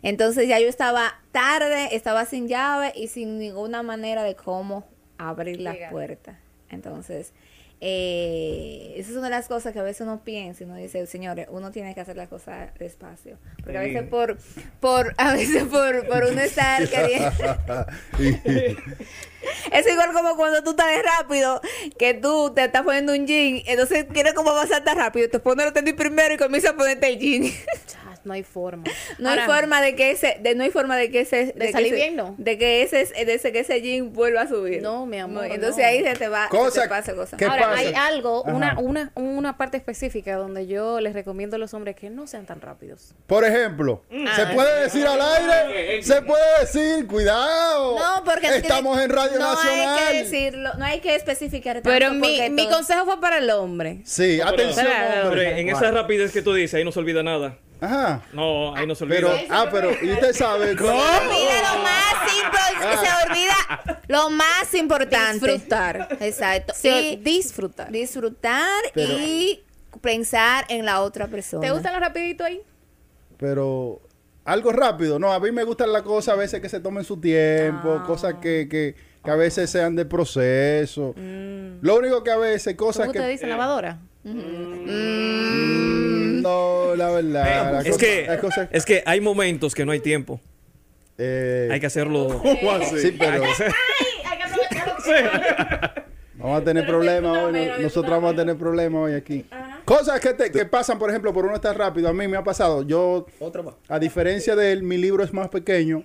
Entonces 0.01 0.47
ya 0.47 0.59
yo 0.59 0.67
estaba 0.67 1.19
tarde, 1.31 1.95
estaba 1.95 2.25
sin 2.25 2.47
llave 2.47 2.93
y 2.95 3.07
sin 3.07 3.39
ninguna 3.39 3.83
manera 3.83 4.23
de 4.23 4.35
cómo 4.35 4.85
abrir 5.17 5.61
la 5.61 5.75
puerta. 5.89 6.39
Entonces, 6.69 7.33
eh, 7.81 8.93
esa 8.97 9.11
es 9.11 9.15
una 9.15 9.25
de 9.25 9.35
las 9.35 9.47
cosas 9.47 9.71
que 9.71 9.79
a 9.79 9.83
veces 9.83 10.01
uno 10.01 10.21
piensa 10.23 10.63
y 10.63 10.65
uno 10.65 10.75
dice, 10.75 11.05
señores, 11.07 11.47
uno 11.49 11.71
tiene 11.71 11.95
que 11.95 12.01
hacer 12.01 12.17
las 12.17 12.27
cosas 12.27 12.73
despacio. 12.77 13.37
Porque 13.63 13.77
a 13.77 13.81
veces 13.81 14.03
por, 14.03 14.37
por, 14.81 15.13
a 15.17 15.33
veces 15.33 15.63
por, 15.63 16.07
por 16.07 16.25
uno 16.25 16.41
estar 16.41 16.87
queriendo... 16.89 17.31
Es 19.71 19.87
igual 19.87 20.11
como 20.13 20.35
cuando 20.35 20.61
tú 20.63 20.71
estás 20.71 20.87
de 20.87 21.01
rápido, 21.01 21.61
que 21.97 22.13
tú 22.13 22.51
te 22.53 22.65
estás 22.65 22.83
poniendo 22.83 23.13
un 23.13 23.25
jean, 23.25 23.61
entonces 23.65 24.05
quieres 24.11 24.33
como 24.33 24.51
pasar 24.51 24.83
tan 24.83 24.97
rápido, 24.97 25.29
te 25.29 25.39
pones 25.39 25.67
el 25.67 25.73
tenis 25.73 25.93
primero 25.93 26.33
y 26.33 26.37
comienzas 26.37 26.73
a 26.73 26.75
ponerte 26.75 27.07
el 27.07 27.19
jean. 27.19 27.43
No 28.23 28.33
hay 28.33 28.43
forma. 28.43 28.83
No 29.19 29.29
hay 29.29 29.39
forma 29.39 29.81
de 29.81 29.95
que 29.95 30.11
ese, 30.11 30.37
de, 30.41 30.55
no 30.55 30.63
hay 30.63 30.69
forma 30.71 30.95
de 30.97 31.11
que 31.11 31.21
ese, 31.21 31.53
que 31.53 31.71
salir 31.71 31.93
ese- 31.93 31.95
bien, 31.95 32.15
¿no? 32.15 32.35
de 32.37 32.57
que 32.57 32.83
ese, 32.83 33.05
de 33.25 33.33
ese, 33.33 33.51
que 33.51 33.59
ese 33.59 33.81
jean 33.81 34.13
vuelva 34.13 34.41
a 34.41 34.47
subir. 34.47 34.81
No, 34.81 35.05
mi 35.05 35.17
amor, 35.19 35.45
entonces 35.45 35.77
no. 35.83 35.85
ahí 35.89 36.03
se 36.03 36.13
te 36.15 36.27
va, 36.27 36.43
se 36.49 36.49
Cosa 36.57 36.83
te 36.83 36.89
pasa 36.89 37.13
cosa. 37.15 37.37
que- 37.37 37.45
¿Qué 37.45 37.51
Ahora, 37.51 37.69
pasa? 37.69 37.79
hay 37.79 37.93
algo, 37.95 38.43
una, 38.43 38.71
Ajá. 38.71 38.79
una, 38.79 39.11
una 39.15 39.57
parte 39.57 39.77
específica 39.77 40.35
donde 40.35 40.67
yo 40.67 40.99
les 41.01 41.13
recomiendo 41.13 41.55
a 41.55 41.59
los 41.59 41.73
hombres 41.73 41.95
que 41.95 42.09
no 42.09 42.27
sean 42.27 42.45
tan 42.45 42.61
rápidos. 42.61 43.13
Por 43.27 43.43
ejemplo, 43.45 44.03
¿se 44.35 44.45
puede 44.47 44.83
decir 44.83 45.05
al 45.05 45.19
aire? 45.21 46.03
¿Se 46.03 46.21
puede 46.21 46.43
decir? 46.61 47.07
cuidado. 47.07 47.97
No, 47.97 48.23
porque 48.23 48.47
estamos 48.47 48.99
en 49.01 49.09
Radio 49.09 49.39
no 49.39 49.53
Nacional. 49.53 49.97
hay 49.99 50.07
que 50.13 50.17
decirlo, 50.23 50.73
no 50.77 50.85
hay 50.85 50.99
que 50.99 51.15
especificar 51.15 51.75
tanto 51.77 51.89
Pero 51.89 52.13
mi, 52.13 52.49
mi 52.49 52.67
consejo 52.69 53.05
fue 53.05 53.19
para 53.19 53.37
el 53.39 53.49
hombre. 53.49 54.01
Sí, 54.05 54.39
atención. 54.41 54.87
Hombre, 55.25 55.59
en 55.59 55.69
esa 55.69 55.91
rapidez 55.91 56.31
que 56.31 56.41
tú 56.41 56.53
dices, 56.53 56.75
ahí 56.75 56.83
no 56.83 56.91
se 56.91 56.99
olvida 56.99 57.23
nada. 57.23 57.57
Ajá. 57.81 58.21
No, 58.33 58.75
ahí 58.75 58.85
no 58.85 58.93
se 58.95 59.03
olvida. 59.05 59.19
Pero, 59.19 59.33
ah, 59.49 59.67
pero, 59.71 59.91
y 60.01 60.11
usted 60.11 60.33
sabe. 60.33 60.75
Se 60.77 60.83
olvida 60.83 61.61
lo 61.71 61.81
más 61.81 62.33
importante, 62.35 63.07
se 63.07 63.29
olvida 63.29 64.01
lo 64.07 64.29
más 64.31 64.73
importante. 64.73 65.51
Disfrutar. 65.51 66.17
Exacto. 66.19 66.73
Sí, 66.75 67.19
disfrutar. 67.23 67.91
disfrutar 67.91 68.81
Pero- 68.93 69.13
y 69.19 69.63
pensar 70.01 70.65
en 70.69 70.85
la 70.85 71.01
otra 71.01 71.27
persona. 71.27 71.61
¿Te 71.65 71.71
gusta 71.71 71.91
lo 71.91 71.99
rapidito 71.99 72.43
ahí? 72.43 72.61
Pero 73.37 74.01
algo 74.45 74.71
rápido. 74.71 75.17
No, 75.19 75.31
a 75.31 75.39
mí 75.39 75.51
me 75.51 75.63
gustan 75.63 75.93
las 75.93 76.01
cosas 76.01 76.33
a 76.33 76.37
veces 76.37 76.59
que 76.61 76.69
se 76.69 76.79
tomen 76.79 77.03
su 77.03 77.17
tiempo, 77.21 77.99
Ah. 78.01 78.03
cosas 78.05 78.35
que, 78.41 78.67
que, 78.69 78.95
que 79.23 79.31
a 79.31 79.35
veces 79.35 79.69
sean 79.69 79.95
de 79.95 80.05
proceso. 80.05 81.13
Lo 81.15 81.95
único 81.95 82.23
que 82.23 82.31
a 82.31 82.37
veces 82.37 82.75
¿Cómo 82.75 82.87
cosas 82.89 83.07
usted 83.07 83.21
que 83.21 83.27
dice? 83.29 83.47
¿Lavadora? 83.47 83.99
Mm, 84.25 86.08
no, 86.41 86.95
la 86.95 87.09
verdad. 87.09 87.73
la 87.73 87.79
Es 87.81 87.89
cosa- 87.89 87.99
que, 88.67 88.77
es 88.77 88.85
que 88.85 89.03
hay 89.05 89.21
momentos 89.21 89.73
que 89.75 89.85
no 89.85 89.91
hay 89.91 89.99
tiempo. 89.99 90.39
eh, 91.17 91.69
Hay 91.71 91.79
que 91.79 91.85
hacerlo. 91.87 92.41
¿Cómo 92.59 92.71
así? 92.71 92.99
sí, 92.99 93.15
pero 93.17 93.41
vamos 96.35 96.61
a 96.61 96.63
tener 96.63 96.85
problemas 96.85 97.37
hoy. 97.37 97.51
no- 97.53 97.77
Nosotros 97.79 98.11
vamos 98.11 98.33
a 98.33 98.35
tener 98.35 98.55
problemas 98.57 99.01
hoy 99.03 99.13
aquí. 99.13 99.45
Cosas 99.85 100.19
que, 100.19 100.33
te- 100.33 100.51
que 100.51 100.65
pasan, 100.65 100.99
por 100.99 101.09
ejemplo, 101.09 101.33
por 101.33 101.45
uno 101.45 101.55
estar 101.55 101.77
rápido. 101.77 102.09
A 102.09 102.13
mí 102.13 102.27
me 102.27 102.37
ha 102.37 102.43
pasado. 102.43 102.83
Yo, 102.83 103.25
Otra 103.39 103.63
más. 103.63 103.75
a 103.87 103.99
diferencia 103.99 104.55
de 104.55 104.71
él, 104.71 104.83
mi 104.83 104.97
libro 104.97 105.23
es 105.23 105.33
más 105.33 105.49
pequeño. 105.49 106.03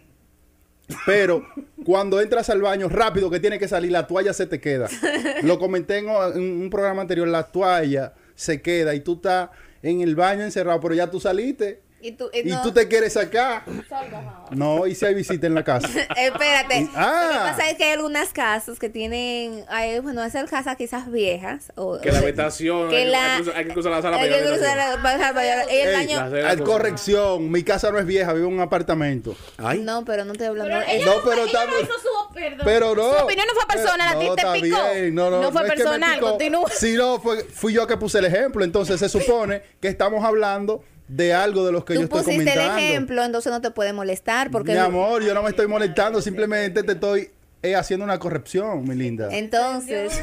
Pero 1.06 1.42
cuando 1.84 2.20
entras 2.20 2.50
al 2.50 2.60
baño 2.60 2.88
rápido 2.90 3.30
que 3.30 3.40
tiene 3.40 3.58
que 3.58 3.68
salir, 3.68 3.90
la 3.90 4.06
toalla 4.06 4.32
se 4.34 4.46
te 4.46 4.60
queda. 4.60 4.88
Lo 5.42 5.58
comenté 5.58 5.98
en, 5.98 6.08
en 6.08 6.42
un 6.62 6.68
programa 6.70 7.02
anterior, 7.02 7.26
la 7.26 7.44
toalla 7.44 8.12
se 8.34 8.60
queda 8.60 8.94
y 8.94 9.00
tú 9.00 9.14
estás 9.14 9.48
en 9.84 10.00
el 10.00 10.16
baño 10.16 10.42
encerrado, 10.44 10.80
pero 10.80 10.94
ya 10.94 11.10
tú 11.10 11.20
saliste 11.20 11.80
Y 12.00 12.12
tú, 12.12 12.28
y 12.34 12.42
no, 12.44 12.60
tú 12.62 12.72
te 12.72 12.86
quieres 12.88 13.12
sacar. 13.14 13.62
No, 14.50 14.86
y 14.86 14.94
si 14.94 15.04
hay 15.06 15.14
visita 15.14 15.46
en 15.46 15.54
la 15.54 15.64
casa. 15.64 15.88
Espérate. 16.16 16.88
Ah. 16.94 17.22
Lo 17.26 17.32
que 17.32 17.38
pasa 17.50 17.70
es 17.70 17.76
que 17.76 17.84
hay 17.84 17.92
algunas 17.92 18.28
casas 18.32 18.78
que 18.78 18.88
tienen, 18.88 19.64
hay, 19.68 20.00
bueno, 20.00 20.22
esas 20.24 20.48
casas 20.50 20.76
quizás 20.76 21.10
viejas. 21.10 21.72
O, 21.76 21.98
Que 22.00 22.12
la 22.12 22.18
habitación, 22.18 22.90
que 22.90 22.96
hay, 22.98 23.10
la- 23.10 23.36
hay 23.36 23.42
que, 23.44 23.50
hay 23.52 23.64
que 23.66 23.72
cruzar 23.72 23.92
la 23.92 24.02
sala 24.02 24.16
hay 24.18 24.28
para 24.30 24.42
que 24.42 24.48
cruzar 24.48 24.76
la- 24.76 25.02
para. 25.32 25.64
Y 25.72 25.76
el 25.76 25.88
Ey, 25.88 25.94
baño. 25.94 26.16
la- 26.16 26.28
la- 26.42 26.50
Al 26.50 26.62
corrección, 26.62 27.50
mi 27.50 27.62
casa 27.62 27.90
no 27.90 27.98
es 27.98 28.06
vieja, 28.06 28.32
vivo 28.32 28.48
en 28.48 28.54
un 28.54 28.60
apartamento. 28.60 29.34
Ay. 29.58 29.80
No, 29.80 30.04
pero 30.04 30.24
no 30.24 30.32
estoy 30.32 30.48
hablando. 30.48 30.74
Pero 30.86 31.04
No, 31.06 31.16
no, 31.16 31.20
pero 31.24 31.42
ella 31.44 31.46
está- 31.46 31.64
no 31.66 31.80
hizo 31.80 31.92
su 31.98 32.08
perdón. 32.34 32.60
Pero 32.64 32.94
no. 32.94 33.18
Su 33.18 33.24
opinión 33.24 33.46
no 33.46 33.54
fue 33.54 33.66
personal, 33.74 34.16
a 34.16 34.18
ti 34.18 34.26
No, 34.28 34.34
te 34.34 34.40
está 34.42 34.52
picó. 34.52 34.66
bien, 34.92 35.14
No, 35.14 35.30
no, 35.30 35.40
No 35.42 35.52
fue 35.52 35.64
personal, 35.66 36.20
continúa. 36.20 36.68
Si 36.70 36.94
no, 36.94 37.18
fue, 37.20 37.44
fui 37.44 37.72
yo 37.72 37.86
que 37.86 37.96
puse 37.96 38.18
el 38.18 38.24
ejemplo. 38.26 38.64
Entonces 38.64 38.98
se 39.00 39.08
supone 39.08 39.62
que 39.80 39.88
estamos 39.88 40.24
hablando 40.24 40.82
de 41.08 41.32
algo 41.34 41.64
de 41.66 41.72
los 41.72 41.84
que 41.84 41.94
yo 41.94 42.00
Tú 42.00 42.04
estoy 42.18 42.34
pusiste 42.34 42.42
el 42.42 42.48
comentando. 42.58 42.78
ejemplo, 42.82 43.24
entonces 43.24 43.52
no 43.52 43.60
te 43.60 43.70
puede 43.70 43.92
molestar 43.92 44.50
porque 44.50 44.72
Mi 44.72 44.78
amor, 44.78 45.22
yo 45.22 45.34
no 45.34 45.42
me 45.42 45.50
estoy 45.50 45.66
molestando, 45.66 46.20
simplemente 46.22 46.82
te 46.82 46.92
estoy 46.92 47.30
eh, 47.62 47.74
haciendo 47.76 48.04
una 48.04 48.18
corrección, 48.18 48.86
mi 48.88 48.94
linda. 48.94 49.28
entonces 49.30 50.22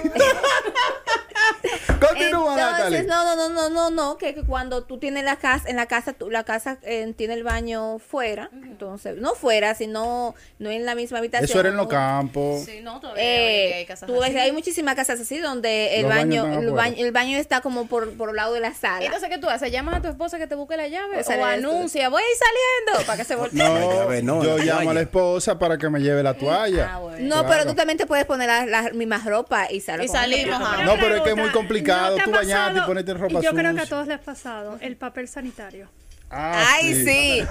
Continúa, 2.00 2.56
Natalie. 2.56 3.00
entonces 3.00 3.08
no 3.08 3.24
no 3.24 3.36
no 3.36 3.50
no 3.50 3.70
no 3.70 3.90
no 3.90 4.18
que, 4.18 4.34
que 4.34 4.44
cuando 4.44 4.84
tú 4.84 4.98
tienes 4.98 5.24
la 5.24 5.36
casa 5.38 5.70
en 5.70 5.76
la 5.76 5.86
casa 5.86 6.14
tú- 6.14 6.30
la 6.30 6.44
casa 6.44 6.78
eh, 6.84 7.14
tiene 7.18 7.34
el 7.36 7.44
baño 7.44 8.00
fuera 8.00 8.50
entonces 8.54 9.18
no 9.18 9.36
fuera 9.36 9.76
sino 9.76 10.36
no 10.60 10.70
en 10.70 10.86
la 10.86 10.96
misma 10.96 11.20
habitación 11.20 11.50
Eso 11.50 11.60
era 11.60 11.70
en 11.70 11.78
los 11.78 11.88
campos. 11.88 12.64
Sí, 12.66 12.80
no, 12.82 13.00
todavía 13.00 13.24
Eh, 13.24 13.74
hay 13.76 13.86
casas 13.86 14.08
tú 14.08 14.14
ves, 14.20 14.30
así. 14.30 14.38
hay 14.40 14.52
muchísimas 14.52 14.96
casas 14.96 15.20
así 15.20 15.38
donde 15.38 16.00
el 16.00 16.06
baño, 16.06 16.46
el 16.60 16.72
baño 16.72 16.96
el 17.06 17.12
baño 17.12 17.38
está 17.38 17.62
como 17.62 17.88
por, 17.88 18.14
por 18.18 18.30
el 18.30 18.36
lado 18.36 18.54
de 18.54 18.60
la 18.60 18.74
sala 18.74 19.06
Entonces, 19.06 19.30
¿qué 19.30 19.38
tú 19.38 19.50
haces? 19.50 19.72
¿Llamas 19.72 19.96
a 19.96 20.02
tu 20.02 20.08
esposa 20.08 20.38
que 20.38 20.48
te 20.48 20.56
busque 20.56 20.78
la 20.78 20.88
llave? 20.88 21.22
O 21.22 21.42
O, 21.42 21.46
anuncia, 21.46 22.10
voy 22.10 22.22
a 22.22 22.26
ir 22.26 22.38
saliendo 22.38 23.06
para 23.08 23.18
que 23.18 23.24
se 23.24 23.36
voltee. 23.36 23.58
No, 23.58 23.74
La 23.74 23.96
llave 23.96 24.24
no, 24.24 24.44
yo 24.44 24.58
la 24.58 24.64
llamo 24.66 24.90
a 24.92 24.94
la 24.94 25.02
esposa 25.02 25.58
para 25.60 25.78
que 25.78 25.90
me 25.90 26.00
lleve 26.00 26.24
la 26.24 26.34
toalla. 26.34 26.92
Ah, 26.96 27.00
bueno. 27.00 27.18
no 27.22 27.42
Claro. 27.44 27.48
pero 27.50 27.66
tú 27.72 27.76
también 27.76 27.98
te 27.98 28.06
puedes 28.06 28.26
poner 28.26 28.48
la, 28.48 28.66
la 28.66 28.90
misma 28.92 29.18
ropa 29.26 29.72
y 29.72 29.82
salir 29.82 30.06
Y 30.06 30.08
salimos, 30.10 30.60
ajá. 30.62 30.84
No, 30.84 30.96
pero 31.00 31.16
es 31.16 31.22
que 31.22 31.30
es 31.32 31.36
muy 31.52 31.60
complicado 31.60 32.18
¿no 32.18 32.24
tú 32.24 32.32
bañarte 32.32 32.80
y 32.80 32.82
ponerte 32.84 33.14
ropa 33.14 33.40
Y 33.40 33.44
yo 33.44 33.52
creo 33.54 33.74
que 33.76 33.82
a 33.82 33.86
todos 33.86 34.08
les 34.08 34.18
ha 34.18 34.22
pasado 34.22 34.78
el 34.82 34.96
papel 34.98 35.28
sanitario. 35.28 35.90
Ah, 36.30 36.76
ay 36.76 36.94
sí, 37.06 37.46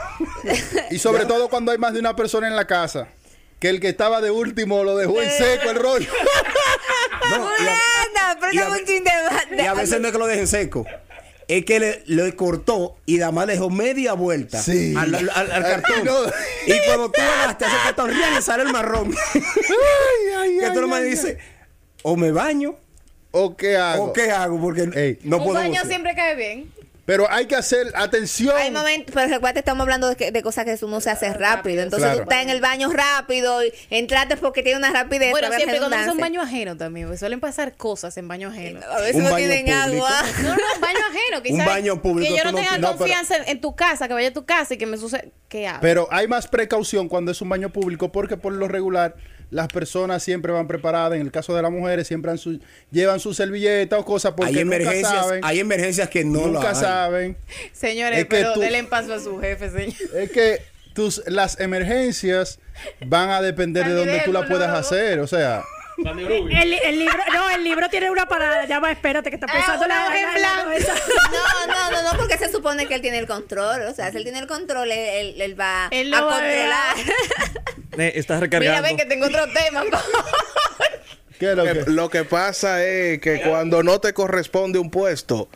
Y 0.91 0.99
sobre 0.99 1.27
todo 1.27 1.49
cuando 1.49 1.71
hay 1.71 1.79
más 1.79 1.93
de 1.93 2.01
una 2.01 2.17
persona 2.17 2.49
en 2.49 2.57
la 2.57 2.67
casa. 2.67 3.09
Que 3.59 3.69
el 3.69 3.79
que 3.79 3.91
estaba 3.91 4.23
de 4.23 4.31
último 4.31 4.83
lo 4.85 4.97
dejó 4.97 5.21
en 5.21 5.31
seco 5.31 5.71
el 5.71 5.77
rollo. 5.77 6.11
No, 7.31 7.49
y 7.63 7.67
a- 7.69 7.77
y 8.51 8.57
y 8.57 9.69
veces 9.77 10.01
no 10.01 10.07
es 10.09 10.13
que 10.13 10.19
lo 10.19 10.27
dejen 10.27 10.47
seco. 10.49 10.85
Es 11.47 11.65
que 11.65 11.79
le, 11.79 12.03
le 12.07 12.35
cortó 12.35 12.97
y 13.07 13.21
además 13.21 13.47
le 13.47 13.53
dejó 13.55 13.71
media 13.71 14.15
vuelta 14.15 14.61
Sí. 14.61 14.95
al, 14.97 15.15
al- 15.15 15.31
al- 15.35 15.51
al 15.53 15.65
Ay, 15.65 15.71
cartón. 15.71 16.05
no. 16.05 16.23
Y 16.67 16.79
cuando 16.87 17.11
tú 17.11 17.21
agarraste 17.21 17.65
ese 17.67 17.75
cartón, 17.85 18.11
ríe, 18.11 18.31
le 18.35 18.43
sale 18.43 18.63
el 18.63 18.73
marrón. 18.73 19.15
que 19.35 20.71
tú 20.73 20.81
nomás 20.81 21.03
dices, 21.03 21.39
o 22.03 22.17
me 22.17 22.33
baño, 22.33 22.77
¿O 23.33 23.57
qué 23.57 23.77
hago? 23.77 24.05
o 24.05 24.13
qué 24.13 24.31
hago, 24.31 24.61
porque 24.61 24.89
Ey. 24.95 25.19
no 25.23 25.39
Un 25.39 25.45
puedo. 25.45 25.59
baño 25.59 25.81
siempre 25.87 26.15
cae 26.15 26.35
bien. 26.37 26.73
Pero 27.07 27.29
hay 27.29 27.47
que 27.47 27.57
hacer 27.57 27.89
atención. 27.97 28.55
Hay 28.57 28.71
momentos, 28.71 29.13
pero 29.13 29.27
recuerda 29.29 29.59
estamos 29.59 29.83
hablando 29.83 30.09
de, 30.09 30.15
que- 30.15 30.31
de 30.31 30.43
cosas 30.43 30.65
que 30.65 30.79
uno 30.85 31.01
se 31.01 31.11
hace 31.11 31.33
rápido. 31.33 31.83
Entonces 31.83 32.05
Claro. 32.07 32.19
tú 32.19 32.23
estás 32.31 32.43
en 32.45 32.51
el 32.51 32.61
baño 32.61 32.89
rápido 32.93 33.65
y 33.65 33.73
entraste 33.91 34.37
porque 34.37 34.63
tiene 34.63 34.79
una 34.79 34.93
rapidez. 34.93 35.33
Bueno, 35.33 35.49
siempre 35.49 35.79
cuando 35.79 35.97
es 35.97 36.03
un 36.03 36.07
redundancia. 36.19 36.21
baño 36.25 36.41
ajeno 36.43 36.77
también, 36.77 37.07
porque 37.09 37.19
suelen 37.19 37.41
pasar 37.41 37.75
cosas 37.77 38.17
en 38.17 38.29
baño 38.29 38.51
ajeno. 38.51 38.81
A 38.89 39.01
veces 39.01 39.17
Un 39.17 39.25
no 39.25 39.31
baño 39.33 39.49
tienen 39.49 39.65
público. 39.87 40.07
agua. 40.07 40.23
No, 40.43 40.49
no, 40.51 40.55
un 40.77 40.81
baño 40.81 40.99
ajeno. 41.11 41.43
Quizás 41.43 41.67
baño 41.67 42.01
público, 42.03 42.31
Que 42.33 42.37
yo 42.39 42.43
tú 42.45 42.53
no 42.53 42.59
tenga 42.59 42.69
tienes- 42.71 42.81
no, 42.81 42.87
pero- 42.89 42.99
confianza 42.99 43.37
en, 43.39 43.49
en 43.49 43.61
tu 43.61 43.75
casa, 43.75 44.07
que 44.07 44.15
vaya 44.15 44.29
a 44.29 44.33
tu 44.33 44.45
casa 44.45 44.75
y 44.75 44.79
que 44.79 44.87
me 44.87 44.97
suceda. 44.97 45.25
¿Qué 45.49 45.67
hago? 45.67 45.81
Pero 45.81 46.07
hay 46.13 46.29
más 46.29 46.47
precaución 46.47 47.09
cuando 47.09 47.33
es 47.33 47.41
un 47.41 47.49
baño 47.49 47.71
público 47.71 48.13
porque 48.13 48.37
por 48.37 48.53
lo 48.53 48.69
regular 48.69 49.17
las 49.51 49.69
personas 49.69 50.23
siempre 50.23 50.53
van 50.53 50.67
preparadas. 50.69 51.15
En 51.17 51.23
el 51.23 51.31
caso 51.33 51.55
de 51.55 51.63
las 51.63 51.71
mujeres 51.71 52.07
siempre 52.07 52.31
han 52.31 52.39
su- 52.39 52.61
llevan 52.91 53.21
su 53.21 53.35
servilleta 53.35 53.99
o 53.99 54.05
cosas 54.05 54.33
porque 54.37 54.59
Hay 54.59 54.65
nunca 54.65 54.77
emergencias, 54.77 55.13
saben. 55.27 55.41
hay 55.45 55.61
emergencias 55.61 56.09
que 56.09 56.25
no 56.25 56.47
lo 56.47 56.53
nunca 56.55 56.75
saben. 56.75 57.37
Señores, 57.73 58.19
es 58.21 58.25
que 58.25 58.31
pero 58.31 58.53
tú- 58.55 58.61
denle 58.61 58.79
en 58.79 58.87
paso 58.89 59.13
a 59.15 59.21
su 59.21 59.39
jefe, 59.41 59.71
señor. 59.71 59.95
Es 60.17 60.31
que 60.31 60.59
tus, 60.95 61.23
las 61.27 61.59
emergencias 61.61 62.59
van 63.07 63.31
a 63.31 63.43
depender 63.43 63.87
de 63.87 63.93
donde 63.95 64.21
tú 64.25 64.33
la 64.33 64.47
puedas 64.47 64.71
hacer. 64.71 65.21
O 65.21 65.27
sea. 65.27 65.63
El, 66.05 66.73
el 66.73 66.99
libro, 66.99 67.19
no, 67.33 67.51
el 67.51 67.65
libro 67.65 67.89
tiene 67.89 68.11
una 68.11 68.27
parada. 68.27 68.65
Ya 68.67 68.79
va, 68.81 68.91
espérate, 68.93 69.31
que 69.31 69.37
está 69.37 69.47
Ah, 69.51 69.53
pensando 69.55 69.87
la, 69.87 70.09
la-. 70.39 70.65
No, 71.31 71.67
no, 71.67 71.91
no, 71.91 72.13
no, 72.13 72.19
porque 72.19 72.39
se 72.39 72.51
supone 72.51 72.87
que 72.87 72.95
él 72.95 73.01
tiene 73.03 73.19
el 73.19 73.27
control. 73.27 73.83
O 73.83 73.95
sea, 73.95 74.11
si 74.11 74.17
él 74.17 74.23
tiene 74.23 74.39
el 74.41 74.47
control, 74.47 74.91
él, 74.91 74.99
él- 75.35 75.41
él 75.41 75.61
va 75.61 75.89
Él 75.91 76.13
a 76.15 76.21
va 76.23 76.29
a 76.37 76.41
controlar. 76.41 76.97
Eh, 77.99 78.13
estás 78.17 78.37
Mira, 78.41 78.41
recargando. 78.59 78.83
ven 78.83 78.97
que 78.97 79.05
tengo 79.07 79.27
otro 79.27 79.45
tema. 79.53 79.83
¿qué 81.39 81.51
es 81.51 81.57
lo 81.57 81.67
Eh, 81.67 81.85
que? 81.85 81.91
Lo 81.91 82.09
que 82.11 82.25
pasa 82.25 82.85
es 82.85 83.21
que 83.21 83.41
cuando 83.43 83.83
no 83.83 84.01
te 84.01 84.13
corresponde 84.13 84.79
un 84.79 84.91
puesto, 84.91 85.49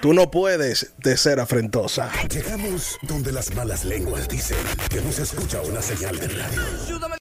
tú 0.00 0.12
no 0.14 0.30
puedes 0.30 0.92
de 0.98 1.16
ser 1.16 1.40
afrentosa. 1.40 2.10
Llegamos 2.30 2.98
donde 3.02 3.32
las 3.32 3.54
malas 3.54 3.84
lenguas 3.84 4.28
dicen 4.28 4.58
que 4.90 5.00
no 5.00 5.12
se 5.12 5.22
escucha 5.22 5.60
una 5.62 5.82
señal 5.82 6.18
de 6.18 6.28
radio. 6.28 7.15